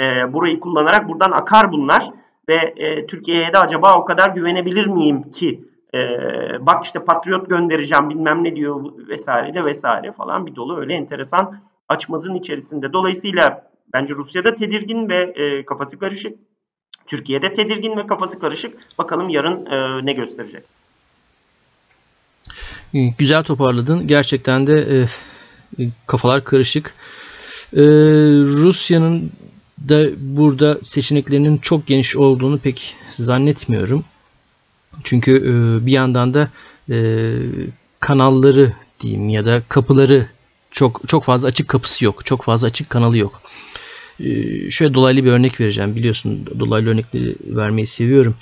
[0.00, 2.10] E, burayı kullanarak buradan akar bunlar
[2.48, 5.64] ve e, Türkiye'ye de acaba o kadar güvenebilir miyim ki
[5.94, 5.98] e,
[6.66, 11.60] bak işte patriot göndereceğim bilmem ne diyor vesaire de vesaire falan bir dolu öyle enteresan
[11.88, 12.92] açmazın içerisinde.
[12.92, 16.38] Dolayısıyla bence Rusya'da tedirgin ve e, kafası karışık.
[17.06, 18.98] Türkiye'de tedirgin ve kafası karışık.
[18.98, 20.62] Bakalım yarın e, ne gösterecek.
[23.18, 24.06] Güzel toparladın.
[24.06, 25.06] Gerçekten de
[25.78, 26.94] e, kafalar karışık.
[27.72, 27.82] E,
[28.42, 29.32] Rusya'nın
[29.88, 34.04] da burada seçeneklerinin çok geniş olduğunu pek zannetmiyorum.
[35.04, 36.48] Çünkü e, bir yandan da
[36.90, 36.96] e,
[38.00, 40.26] kanalları diyeyim ya da kapıları
[40.70, 42.26] çok çok fazla açık kapısı yok.
[42.26, 43.42] Çok fazla açık kanalı yok.
[44.20, 45.96] E, şöyle dolaylı bir örnek vereceğim.
[45.96, 48.34] Biliyorsun dolaylı örnekleri vermeyi seviyorum.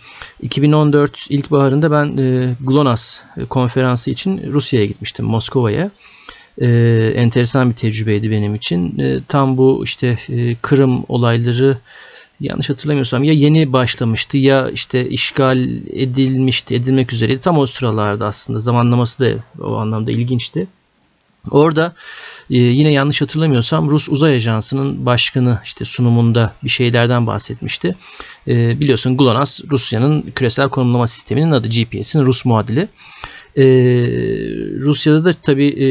[0.42, 2.16] 2014 ilkbaharında ben
[2.60, 5.26] GLONASS konferansı için Rusya'ya gitmiştim.
[5.26, 5.90] Moskova'ya.
[6.60, 6.68] E,
[7.16, 8.98] enteresan bir tecrübeydi benim için.
[8.98, 11.78] E, tam bu işte e, Kırım olayları
[12.40, 15.58] yanlış hatırlamıyorsam ya yeni başlamıştı ya işte işgal
[15.92, 17.40] edilmişti, edilmek üzereydi.
[17.40, 20.66] Tam o sıralarda aslında zamanlaması da o anlamda ilginçti.
[21.50, 21.94] Orada
[22.50, 27.96] e, yine yanlış hatırlamıyorsam Rus Uzay Ajansı'nın başkanı işte sunumunda bir şeylerden bahsetmişti.
[28.48, 32.88] E, biliyorsun GLONASS Rusya'nın küresel konumlama sisteminin adı GPS'in Rus muadili.
[33.58, 33.64] Ee,
[34.80, 35.88] Rusya'da da tabii e,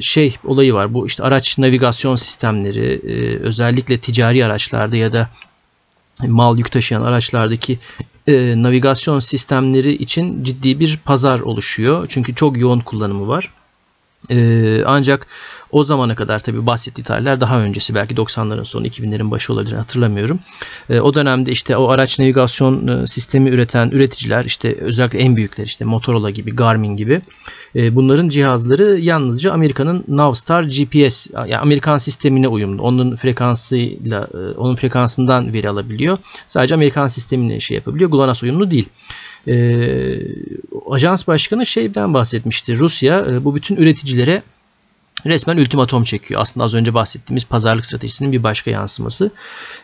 [0.00, 0.94] şey olayı var.
[0.94, 5.28] Bu işte araç navigasyon sistemleri e, özellikle ticari araçlarda ya da
[6.28, 7.78] mal yük taşıyan araçlardaki
[8.26, 12.06] e, navigasyon sistemleri için ciddi bir pazar oluşuyor.
[12.08, 13.50] Çünkü çok yoğun kullanımı var.
[14.30, 15.26] E, ancak
[15.70, 20.38] o zamana kadar tabii bahsettiği tarihler daha öncesi belki 90'ların sonu 2000'lerin başı olabilir hatırlamıyorum.
[20.90, 25.64] E, o dönemde işte o araç navigasyon e, sistemi üreten üreticiler işte özellikle en büyükler
[25.64, 27.22] işte Motorola gibi Garmin gibi
[27.76, 32.82] e, bunların cihazları yalnızca Amerika'nın Navstar GPS yani Amerikan sistemine uyumlu.
[32.82, 36.18] Onun frekansıyla e, onun frekansından veri alabiliyor.
[36.46, 38.10] Sadece Amerikan sistemine şey yapabiliyor.
[38.10, 38.88] GLONASS uyumlu değil.
[39.48, 39.54] E,
[40.90, 42.78] ajans başkanı şeyden bahsetmişti.
[42.78, 44.42] Rusya e, bu bütün üreticilere
[45.26, 46.40] resmen ultimatom çekiyor.
[46.40, 49.30] Aslında az önce bahsettiğimiz pazarlık stratejisinin bir başka yansıması.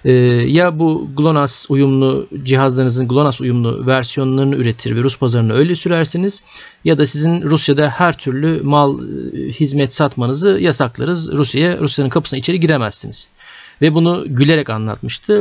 [0.05, 6.45] Ee, ya bu GLONASS uyumlu cihazlarınızın GLONASS uyumlu versiyonlarını üretir ve Rus pazarına öyle sürersiniz
[6.85, 8.99] ya da sizin Rusya'da her türlü mal
[9.51, 11.33] hizmet satmanızı yasaklarız.
[11.33, 13.29] Rusya'ya Rusya'nın kapısına içeri giremezsiniz.
[13.83, 15.33] Ve bunu gülerek anlatmıştı.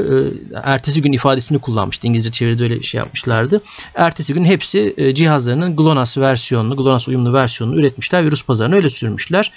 [0.53, 2.07] Ee, ertesi gün ifadesini kullanmıştı.
[2.07, 3.61] İngilizce çeviride öyle şey yapmışlardı.
[3.95, 8.89] Ertesi gün hepsi e, cihazlarının GLONASS versiyonunu, GLONASS uyumlu versiyonunu üretmişler ve Rus pazarına öyle
[8.89, 9.51] sürmüşler.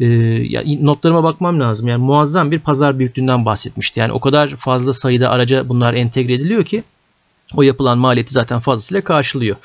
[0.00, 1.88] Ee, notlarıma bakmam lazım.
[1.88, 4.00] Yani muazzam bir pazar büyüklüğünden bahsetmişti.
[4.00, 6.82] Yani o kadar fazla sayıda araca bunlar entegre ediliyor ki
[7.56, 9.56] o yapılan maliyeti zaten fazlasıyla karşılıyor.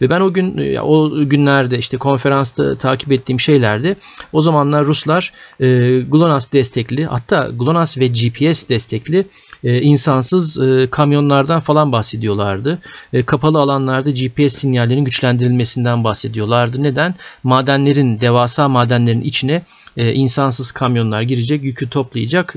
[0.00, 3.96] Ve ben o gün o günlerde işte konferansta takip ettiğim şeylerde
[4.32, 5.66] o zamanlar Ruslar e,
[6.00, 9.24] GLONASS destekli hatta GLONASS ve GPS destekli
[9.66, 12.78] e, insansız e, kamyonlardan falan bahsediyorlardı.
[13.12, 16.82] E, kapalı alanlarda GPS sinyallerinin güçlendirilmesinden bahsediyorlardı.
[16.82, 17.14] Neden?
[17.42, 19.62] Madenlerin, devasa madenlerin içine
[19.96, 22.54] insansız kamyonlar girecek, yükü toplayacak,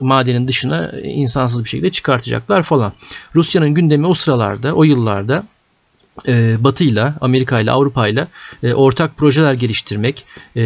[0.00, 2.92] madenin dışına insansız bir şekilde çıkartacaklar falan.
[3.34, 5.44] Rusya'nın gündemi o sıralarda, o yıllarda
[6.28, 8.28] e, Batı ile, Amerika ile, Avrupa ile
[8.62, 10.24] e, ortak projeler geliştirmek,
[10.56, 10.62] e,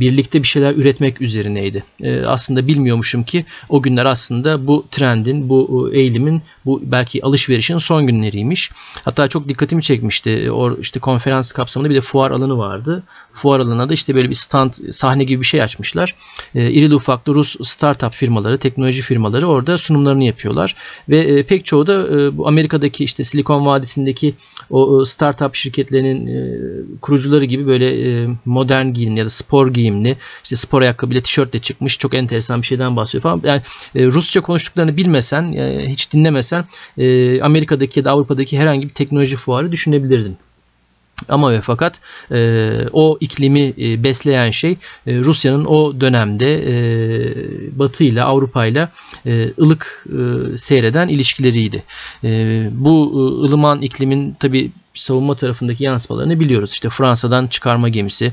[0.00, 1.84] birlikte bir şeyler üretmek üzerineydi.
[2.26, 8.70] Aslında bilmiyormuşum ki o günler aslında bu trendin, bu eğilimin, bu belki alışverişin son günleriymiş.
[9.04, 10.50] Hatta çok dikkatimi çekmişti.
[10.50, 13.02] O işte konferans kapsamında bir de fuar alanı vardı.
[13.32, 16.14] Fuar alanına da işte böyle bir stand, sahne gibi bir şey açmışlar.
[16.54, 20.76] İrili ufaklı Rus startup firmaları, teknoloji firmaları orada sunumlarını yapıyorlar.
[21.08, 24.34] Ve pek çoğu da bu Amerika'daki işte Silikon Vadisi'ndeki
[24.70, 26.40] o startup şirketlerinin e,
[27.00, 31.98] kurucuları gibi böyle e, modern giyimli ya da spor giyimli işte spor ayakkabıyla tişörtle çıkmış
[31.98, 33.40] çok enteresan bir şeyden bahsediyor falan.
[33.44, 33.62] Yani
[33.94, 35.52] e, Rusça konuştuklarını bilmesen
[35.86, 36.64] hiç dinlemesen
[37.42, 40.36] Amerika'daki ya da Avrupa'daki herhangi bir teknoloji fuarı düşünebilirdin.
[41.28, 42.00] Ama ve fakat
[42.32, 48.88] e, o iklimi e, besleyen şey e, Rusya'nın o dönemde e, Batı ile Avrupa ile
[49.58, 51.82] ılık e, seyreden ilişkileriydi.
[52.24, 52.28] E,
[52.72, 56.72] bu e, ılıman iklimin tabi savunma tarafındaki yansımalarını biliyoruz.
[56.72, 58.32] İşte Fransa'dan çıkarma gemisi,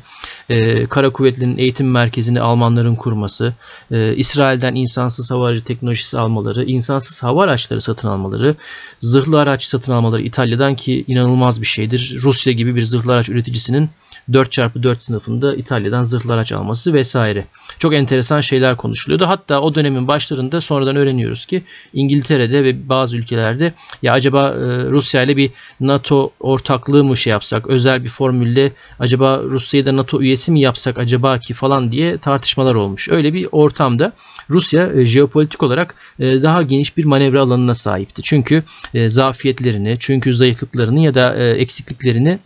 [0.49, 3.53] e, Kara Kuvvetleri'nin eğitim merkezini Almanların kurması,
[3.91, 8.55] e, İsrail'den insansız hava aracı teknolojisi almaları, insansız hava araçları satın almaları,
[8.99, 12.17] zırhlı araç satın almaları İtalya'dan ki inanılmaz bir şeydir.
[12.21, 13.89] Rusya gibi bir zırhlı araç üreticisinin
[14.31, 17.45] 4x4 sınıfında İtalya'dan zırhlı araç alması vesaire.
[17.79, 19.27] Çok enteresan şeyler konuşuluyordu.
[19.27, 25.23] Hatta o dönemin başlarında sonradan öğreniyoruz ki İngiltere'de ve bazı ülkelerde ya acaba e, Rusya
[25.23, 30.51] ile bir NATO ortaklığı mı şey yapsak, özel bir formülle acaba Rusya'yı da NATO üyesi
[30.51, 33.09] mi yapsak acaba ki falan diye tartışmalar olmuş.
[33.09, 34.13] Öyle bir ortamda
[34.49, 38.21] Rusya e, jeopolitik olarak e, daha geniş bir manevra alanına sahipti.
[38.21, 38.63] Çünkü
[39.07, 42.39] zafiyetlerini, çünkü zayıflıklarını ya da eksikliklerini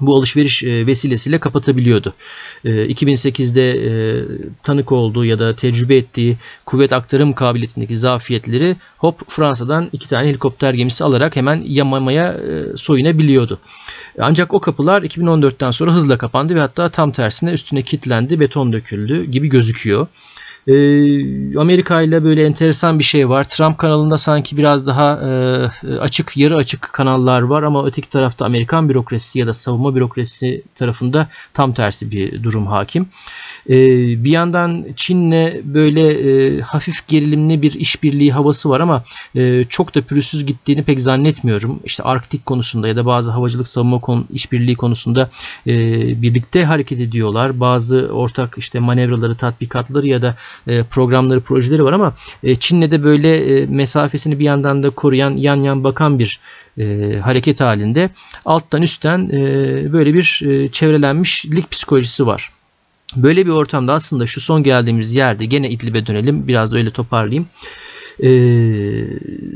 [0.00, 2.14] bu alışveriş e, vesilesiyle kapatabiliyordu.
[2.64, 4.24] 2008'de e, e,
[4.62, 6.36] tanık olduğu ya da tecrübe ettiği
[6.66, 12.36] kuvvet aktarım kabiliyetindeki zafiyetleri hop Fransa'dan iki tane helikopter gemisi alarak hemen yamamaya
[12.76, 13.58] soyunabiliyordu.
[14.18, 19.24] Ancak o kapılar 2014'ten sonra hızla kapandı ve hatta tam tersine üstüne kilitlendi, beton döküldü
[19.24, 20.06] gibi gözüküyor.
[20.68, 20.74] E,
[21.58, 23.44] Amerika ile böyle enteresan bir şey var.
[23.44, 28.88] Trump kanalında sanki biraz daha e, açık, yarı açık kanallar var ama öteki tarafta Amerikan
[28.88, 33.06] bürokrasisi ya da savunma bürokrasisi tarafında tam tersi bir durum hakim.
[33.70, 33.74] E,
[34.24, 39.04] bir yandan Çin'le böyle e, hafif gerilimli bir işbirliği havası var ama
[39.36, 41.80] e, çok da pürüzsüz gittiğini pek zannetmiyorum.
[41.84, 45.30] İşte Arktik konusunda ya da bazı havacılık savunma işbirliği konusunda
[45.66, 45.72] e,
[46.22, 47.60] birlikte hareket ediyorlar.
[47.60, 50.36] Bazı ortak işte manevraları, tatbikatları ya da
[50.90, 52.14] programları, projeleri var ama
[52.60, 56.40] Çin'le de böyle mesafesini bir yandan da koruyan, yan yan bakan bir
[56.78, 58.10] e, hareket halinde
[58.44, 62.50] alttan üstten e, böyle bir e, çevrelenmişlik psikolojisi var.
[63.16, 66.48] Böyle bir ortamda aslında şu son geldiğimiz yerde gene İdlib'e dönelim.
[66.48, 67.46] Biraz öyle toparlayayım.
[68.22, 69.04] Ee,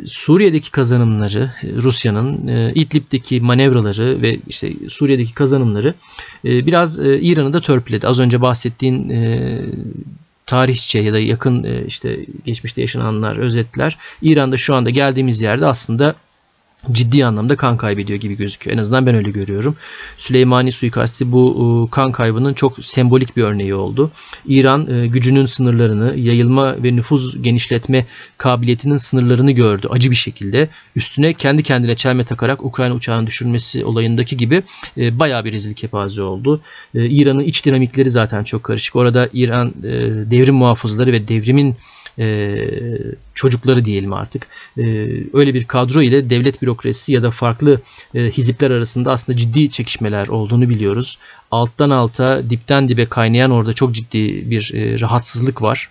[0.07, 5.95] Suriye'deki kazanımları, Rusya'nın e, İdlib'deki manevraları ve işte Suriye'deki kazanımları
[6.45, 8.07] e, biraz e, İran'ı da törpüledi.
[8.07, 9.61] Az önce bahsettiğin e,
[10.47, 16.15] tarihçe ya da yakın e, işte geçmişte yaşananlar, özetler İran'da şu anda geldiğimiz yerde aslında
[16.93, 18.77] ciddi anlamda kan kaybediyor gibi gözüküyor.
[18.77, 19.77] En azından ben öyle görüyorum.
[20.19, 24.11] Süleymani suikasti bu e, kan kaybının çok sembolik bir örneği oldu.
[24.47, 28.07] İran e, gücünün sınırlarını, yayılma ve nüfuz genişletme
[28.39, 30.69] kabiliyetinin sınırlarını gördü acı bir şekilde.
[30.97, 34.63] Üstüne kendi kendine çelme takarak Ukrayna uçağının düşürmesi olayındaki gibi
[34.99, 36.61] e, bayağı bir rezil kepaze oldu.
[36.95, 38.97] İran'ın iç dinamikleri zaten çok karışık.
[38.97, 39.73] Orada İran
[40.31, 41.77] devrim muhafızları ve devrimin
[43.37, 44.47] çocukları diyelim artık
[44.79, 44.83] e,
[45.33, 47.81] öyle bir kadro ile devlet bürokrasisi ya da farklı
[48.15, 51.19] e, hizipler arasında aslında ciddi çekişmeler olduğunu biliyoruz.
[51.51, 55.91] Alttan alta dipten dibe kaynayan orada çok ciddi bir e, rahatsızlık var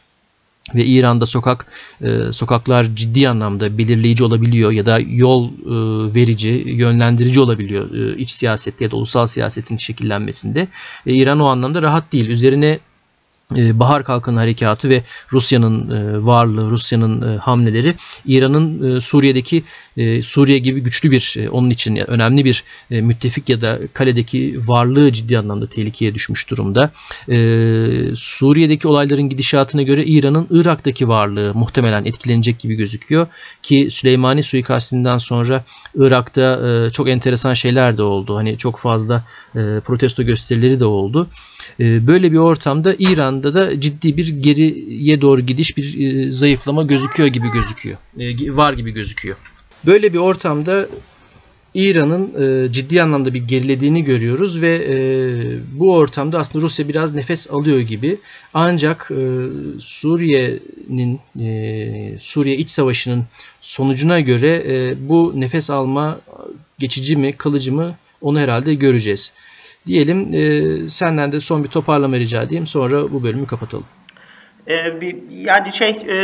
[0.75, 1.65] ve İran'da sokak
[2.01, 5.51] e, sokaklar ciddi anlamda belirleyici olabiliyor ya da yol
[6.15, 10.67] verici, yönlendirici olabiliyor iç siyasette ya da ulusal siyasetin şekillenmesinde.
[11.05, 12.27] İran o anlamda rahat değil.
[12.29, 12.79] Üzerine
[13.51, 19.63] Bahar Kalkanı Harekatı ve Rusya'nın e, varlığı, Rusya'nın e, hamleleri İran'ın Suriye'deki
[20.23, 25.67] Suriye gibi güçlü bir onun için önemli bir müttefik ya da kaledeki varlığı ciddi anlamda
[25.67, 26.91] tehlikeye düşmüş durumda.
[28.15, 33.27] Suriye'deki olayların gidişatına göre İran'ın Irak'taki varlığı muhtemelen etkilenecek gibi gözüküyor
[33.63, 35.63] ki Süleymani suikastinden sonra
[35.95, 38.35] Irak'ta çok enteresan şeyler de oldu.
[38.35, 39.23] Hani çok fazla
[39.85, 41.27] protesto gösterileri de oldu.
[41.79, 42.93] Böyle bir ortamda
[43.35, 47.97] İran'da da ciddi bir geriye doğru gidiş, bir e, zayıflama gözüküyor gibi gözüküyor.
[48.19, 49.37] E, var gibi gözüküyor.
[49.85, 50.87] Böyle bir ortamda
[51.73, 54.73] İran'ın e, ciddi anlamda bir gerilediğini görüyoruz ve
[55.71, 58.17] bu ortamda aslında Rusya biraz nefes alıyor gibi.
[58.53, 59.11] Ancak
[59.79, 61.19] Suriye'nin
[62.19, 63.23] Suriye iç savaşının
[63.61, 64.63] sonucuna göre
[64.99, 66.19] bu nefes alma
[66.79, 69.33] geçici mi, kalıcı mı onu herhalde göreceğiz.
[69.85, 72.67] Diyelim e, senden de son bir toparlama rica edeyim.
[72.67, 73.85] Sonra bu bölümü kapatalım.
[74.67, 76.17] Ee, bir, yani şey e,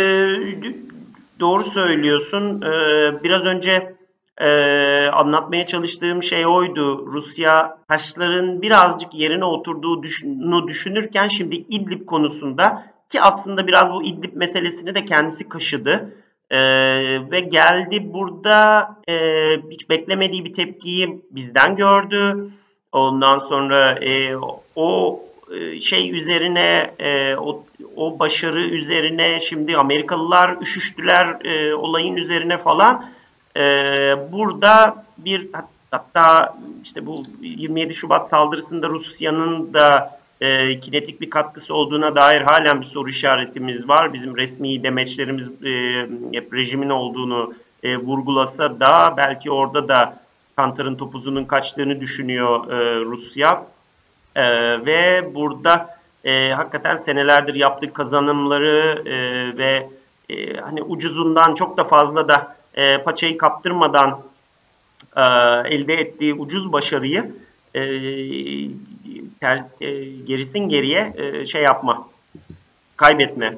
[1.39, 2.61] doğru söylüyorsun.
[2.61, 3.95] Ee, biraz önce
[4.37, 4.49] e,
[5.07, 7.07] anlatmaya çalıştığım şey oydu.
[7.07, 14.95] Rusya taşların birazcık yerine oturduğunu düşünürken şimdi İdlib konusunda ki aslında biraz bu İdlib meselesini
[14.95, 16.13] de kendisi kaşıdı.
[16.49, 16.59] Ee,
[17.31, 19.15] ve geldi burada e,
[19.71, 22.45] hiç beklemediği bir tepkiyi bizden gördü.
[22.91, 24.35] Ondan sonra e,
[24.75, 25.19] o
[25.55, 27.63] e, şey üzerine e, o,
[27.95, 33.05] o başarı üzerine şimdi Amerikalılar üşüştüler e, olayın üzerine falan.
[33.57, 33.61] E,
[34.31, 35.47] burada bir
[35.91, 42.81] hatta işte bu 27 Şubat saldırısında Rusya'nın da e, kinetik bir katkısı olduğuna dair halen
[42.81, 44.13] bir soru işaretimiz var.
[44.13, 46.01] Bizim resmi demeçlerimiz e,
[46.33, 50.20] hep rejimin olduğunu e, vurgulasa da belki orada da
[50.61, 53.65] Kantar'ın topuzunun kaçtığını düşünüyor e, Rusya.
[54.35, 54.45] E,
[54.85, 59.17] ve burada e, hakikaten senelerdir yaptığı kazanımları e,
[59.57, 59.89] ve
[60.29, 64.21] e, hani ucuzundan çok da fazla da e, paçayı kaptırmadan
[65.15, 65.21] e,
[65.75, 67.31] elde ettiği ucuz başarıyı
[67.75, 67.81] e,
[69.39, 72.07] ter, e, gerisin geriye e, şey yapma,
[72.95, 73.57] kaybetme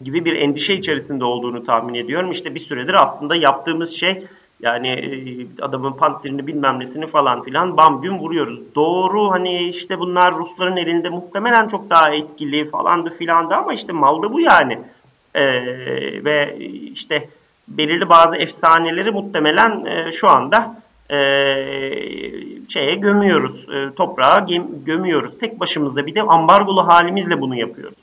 [0.00, 2.30] gibi bir endişe içerisinde olduğunu tahmin ediyorum.
[2.30, 4.24] İşte bir süredir aslında yaptığımız şey
[4.64, 8.60] yani e, adamın pansirini bilmem nesini falan filan bam gün vuruyoruz.
[8.74, 14.32] Doğru hani işte bunlar Rusların elinde muhtemelen çok daha etkili falandı filandı ama işte malda
[14.32, 14.78] bu yani.
[15.34, 15.44] Ee,
[16.24, 16.56] ve
[16.92, 17.28] işte
[17.68, 20.76] belirli bazı efsaneleri muhtemelen e, şu anda
[21.10, 21.16] e,
[22.68, 23.66] şeye gömüyoruz.
[23.68, 24.46] E, toprağa
[24.84, 25.38] gömüyoruz.
[25.38, 27.98] Tek başımıza bir de ambargolu halimizle bunu yapıyoruz.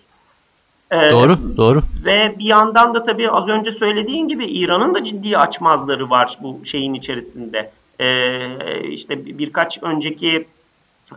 [0.91, 1.81] Ee, doğru, doğru.
[2.05, 6.65] Ve bir yandan da tabii az önce söylediğin gibi İran'ın da ciddi açmazları var bu
[6.65, 7.71] şeyin içerisinde.
[7.99, 10.47] Ee, işte birkaç önceki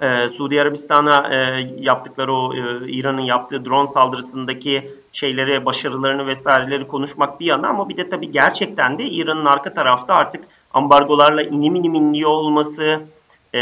[0.03, 7.41] e, Suudi Arabistan'a e, yaptıkları o e, İran'ın yaptığı drone saldırısındaki şeyleri, başarılarını vesaireleri konuşmak
[7.41, 10.45] bir yana ama bir de tabii gerçekten de İran'ın arka tarafta artık
[10.75, 13.01] ambargolarla inim inim inliyor olması
[13.55, 13.61] e,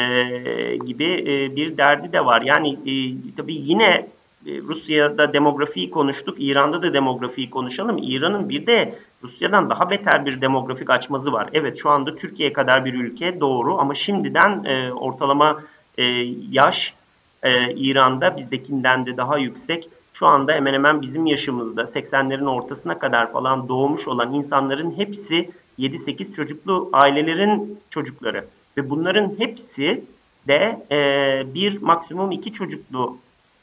[0.86, 2.42] gibi e, bir derdi de var.
[2.42, 2.94] Yani e,
[3.36, 4.06] tabii yine
[4.46, 7.98] Rusya'da demografiyi konuştuk, İran'da da demografiyi konuşalım.
[8.02, 11.48] İran'ın bir de Rusya'dan daha beter bir demografik açmazı var.
[11.52, 15.62] Evet şu anda Türkiye kadar bir ülke doğru ama şimdiden e, ortalama
[15.98, 16.04] e,
[16.50, 16.94] yaş
[17.42, 19.88] e, İran'da bizdekinden de daha yüksek.
[20.12, 26.32] Şu anda hemen hemen bizim yaşımızda 80'lerin ortasına kadar falan doğmuş olan insanların hepsi 7-8
[26.32, 28.44] çocuklu ailelerin çocukları.
[28.76, 30.04] Ve bunların hepsi
[30.48, 33.16] de e, bir maksimum iki çocuklu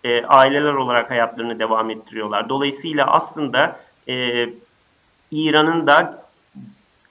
[0.03, 2.49] e, aileler olarak hayatlarını devam ettiriyorlar.
[2.49, 4.45] Dolayısıyla aslında e,
[5.31, 6.25] İran'ın da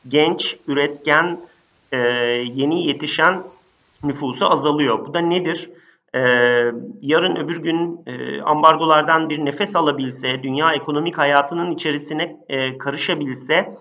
[0.08, 1.40] genç, üretken,
[1.92, 1.98] e,
[2.52, 3.42] yeni yetişen
[4.04, 5.06] nüfusu azalıyor.
[5.06, 5.70] Bu da nedir?
[6.14, 6.20] Ee,
[7.02, 13.74] yarın öbür gün e, ambargolardan bir nefes alabilse, dünya ekonomik hayatının içerisine e, karışabilse,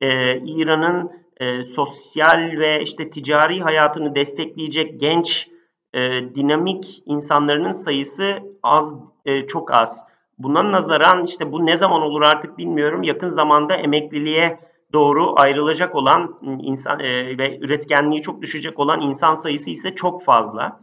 [0.00, 5.48] e, İran'ın e, sosyal ve işte ticari hayatını destekleyecek genç
[5.94, 6.00] e,
[6.34, 10.06] dinamik insanların sayısı az, e, çok az.
[10.38, 13.02] Buna nazaran işte bu ne zaman olur artık bilmiyorum.
[13.02, 14.60] Yakın zamanda emekliliğe
[14.92, 20.80] doğru ayrılacak olan insan e, ve üretkenliği çok düşecek olan insan sayısı ise çok fazla.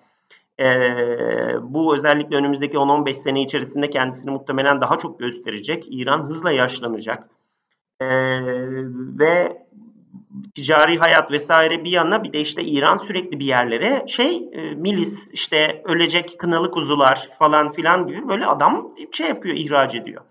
[0.59, 0.65] E,
[1.61, 5.87] bu özellikle önümüzdeki 10-15 sene içerisinde kendisini muhtemelen daha çok gösterecek.
[5.89, 7.29] İran hızla yaşlanacak.
[8.01, 8.07] E,
[9.19, 9.67] ve
[10.55, 15.31] ticari hayat vesaire bir yana bir de işte İran sürekli bir yerlere şey e, milis
[15.33, 20.21] işte ölecek kınalı kuzular falan filan gibi böyle adam şey yapıyor ihraç ediyor.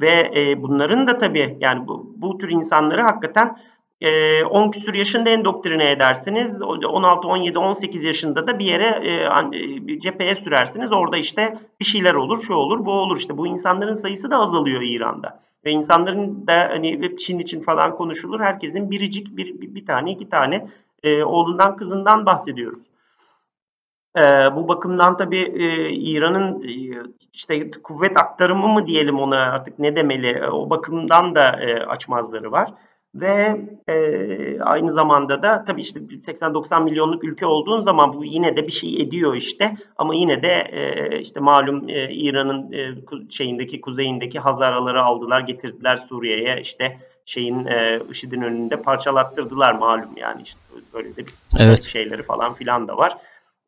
[0.00, 3.56] Ve e, bunların da tabii yani bu, bu tür insanları hakikaten
[4.00, 6.62] e, 10 küsur yaşında endoktrine edersiniz.
[6.62, 10.92] 16, 17, 18 yaşında da bir yere e, bir cepheye sürersiniz.
[10.92, 13.18] Orada işte bir şeyler olur, şu olur, bu olur.
[13.18, 15.42] İşte bu insanların sayısı da azalıyor İran'da.
[15.64, 18.40] Ve insanların da hani Çin için falan konuşulur.
[18.40, 20.68] Herkesin biricik bir, bir, bir tane, iki tane
[21.02, 22.80] e, oğlundan, kızından bahsediyoruz.
[24.16, 24.20] E,
[24.56, 27.02] bu bakımdan tabii e, İran'ın e,
[27.32, 32.70] işte kuvvet aktarımı mı diyelim ona artık ne demeli o bakımdan da e, açmazları var.
[33.14, 38.66] Ve e, aynı zamanda da tabii işte 80-90 milyonluk ülke olduğun zaman bu yine de
[38.66, 39.76] bir şey ediyor işte.
[39.96, 42.94] Ama yine de e, işte malum e, İran'ın e,
[43.30, 50.60] şeyindeki kuzeyindeki Hazaraları aldılar getirdiler Suriye'ye işte şeyin e, IŞİD'in önünde parçalattırdılar malum yani işte
[50.94, 51.82] böyle de bir evet.
[51.82, 53.16] şeyleri falan filan da var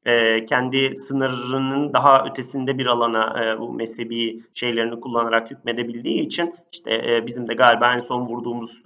[0.06, 6.94] e, kendi sınırının daha ötesinde bir alana e, bu mezhebi şeylerini kullanarak hükmedebildiği için işte
[6.94, 8.82] e, bizim de galiba en son vurduğumuz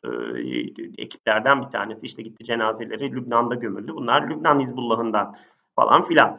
[0.99, 3.93] ekiplerden bir tanesi işte gitti cenazeleri Lübnan'da gömüldü.
[3.95, 5.37] Bunlar Lübnan Hizbullah'ından
[5.77, 6.39] falan filan.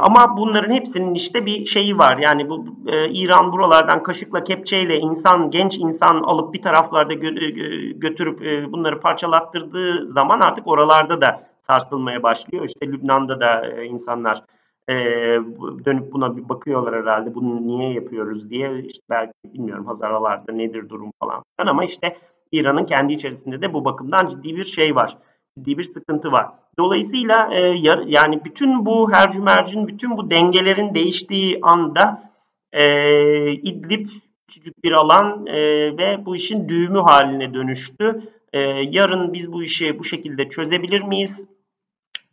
[0.00, 2.18] Ama bunların hepsinin işte bir şeyi var.
[2.18, 2.64] Yani bu
[3.10, 8.40] İran buralardan kaşıkla kepçeyle insan genç insan alıp bir taraflarda gö- götürüp
[8.72, 12.64] bunları parçalattırdığı zaman artık oralarda da sarsılmaya başlıyor.
[12.64, 14.42] İşte Lübnan'da da e, insanlar
[14.88, 14.94] e,
[15.84, 17.34] dönüp buna bir bakıyorlar herhalde.
[17.34, 18.82] Bunu niye yapıyoruz diye.
[18.82, 21.42] İşte belki bilmiyorum Hazaralarda nedir durum falan.
[21.58, 22.16] Ama işte
[22.52, 25.18] İran'ın kendi içerisinde de bu bakımdan ciddi bir şey var.
[25.58, 26.46] Ciddi bir sıkıntı var.
[26.78, 32.32] Dolayısıyla e, yar, yani bütün bu hercümercin, bütün bu dengelerin değiştiği anda
[32.72, 34.06] e, İdlib
[34.46, 35.56] küçücük bir alan e,
[35.98, 38.22] ve bu işin düğümü haline dönüştü.
[38.52, 38.60] E,
[38.90, 41.55] yarın biz bu işi bu şekilde çözebilir miyiz?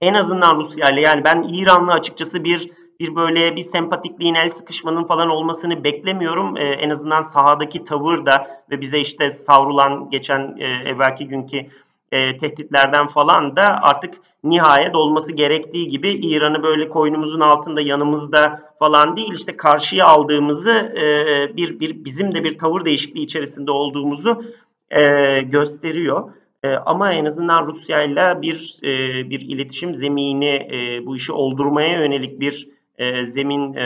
[0.04, 5.04] En azından Rusya ile yani ben İran'la açıkçası bir bir böyle bir sempatikliğin el sıkışmanın
[5.04, 6.58] falan olmasını beklemiyorum.
[6.58, 11.68] Ee, en azından sahadaki tavır da ve bize işte savrulan geçen e, evvelki günkü
[12.12, 19.18] e, tehditlerden falan da artık nihayet olması gerektiği gibi İran'ı böyle koynumuzun altında yanımızda falan
[19.18, 24.44] değil işte karşıya aldığımızı e, bir, bir bizim de bir tavır değişikliği içerisinde olduğumuzu
[24.90, 26.32] e, gösteriyor.
[26.64, 32.00] E, ama en azından Rusya ile bir e, bir iletişim zemini e, bu işi oldurmaya
[32.00, 33.84] yönelik bir e, zemin e,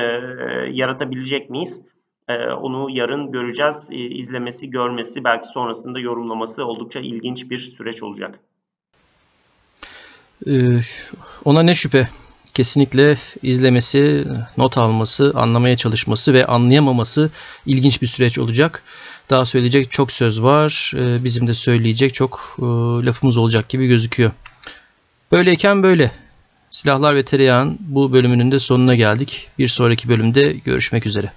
[0.72, 1.82] yaratabilecek miyiz?
[2.28, 3.90] E, onu yarın göreceğiz.
[3.92, 8.40] E, izlemesi, görmesi, belki sonrasında yorumlaması oldukça ilginç bir süreç olacak.
[10.48, 10.82] Ee,
[11.46, 12.10] ona ne şüphe.
[12.54, 14.26] Kesinlikle izlemesi,
[14.58, 17.30] not alması, anlamaya çalışması ve anlayamaması
[17.66, 18.84] ilginç bir süreç olacak.
[19.30, 20.92] Daha söyleyecek çok söz var.
[20.96, 22.64] Ee, bizim de söyleyecek çok e,
[23.06, 24.32] lafımız olacak gibi gözüküyor.
[25.32, 26.12] Böyleyken böyle.
[26.70, 29.50] Silahlar ve Tereyağın bu bölümünün de sonuna geldik.
[29.60, 31.32] Bir sonraki bölümde görüşmek üzere.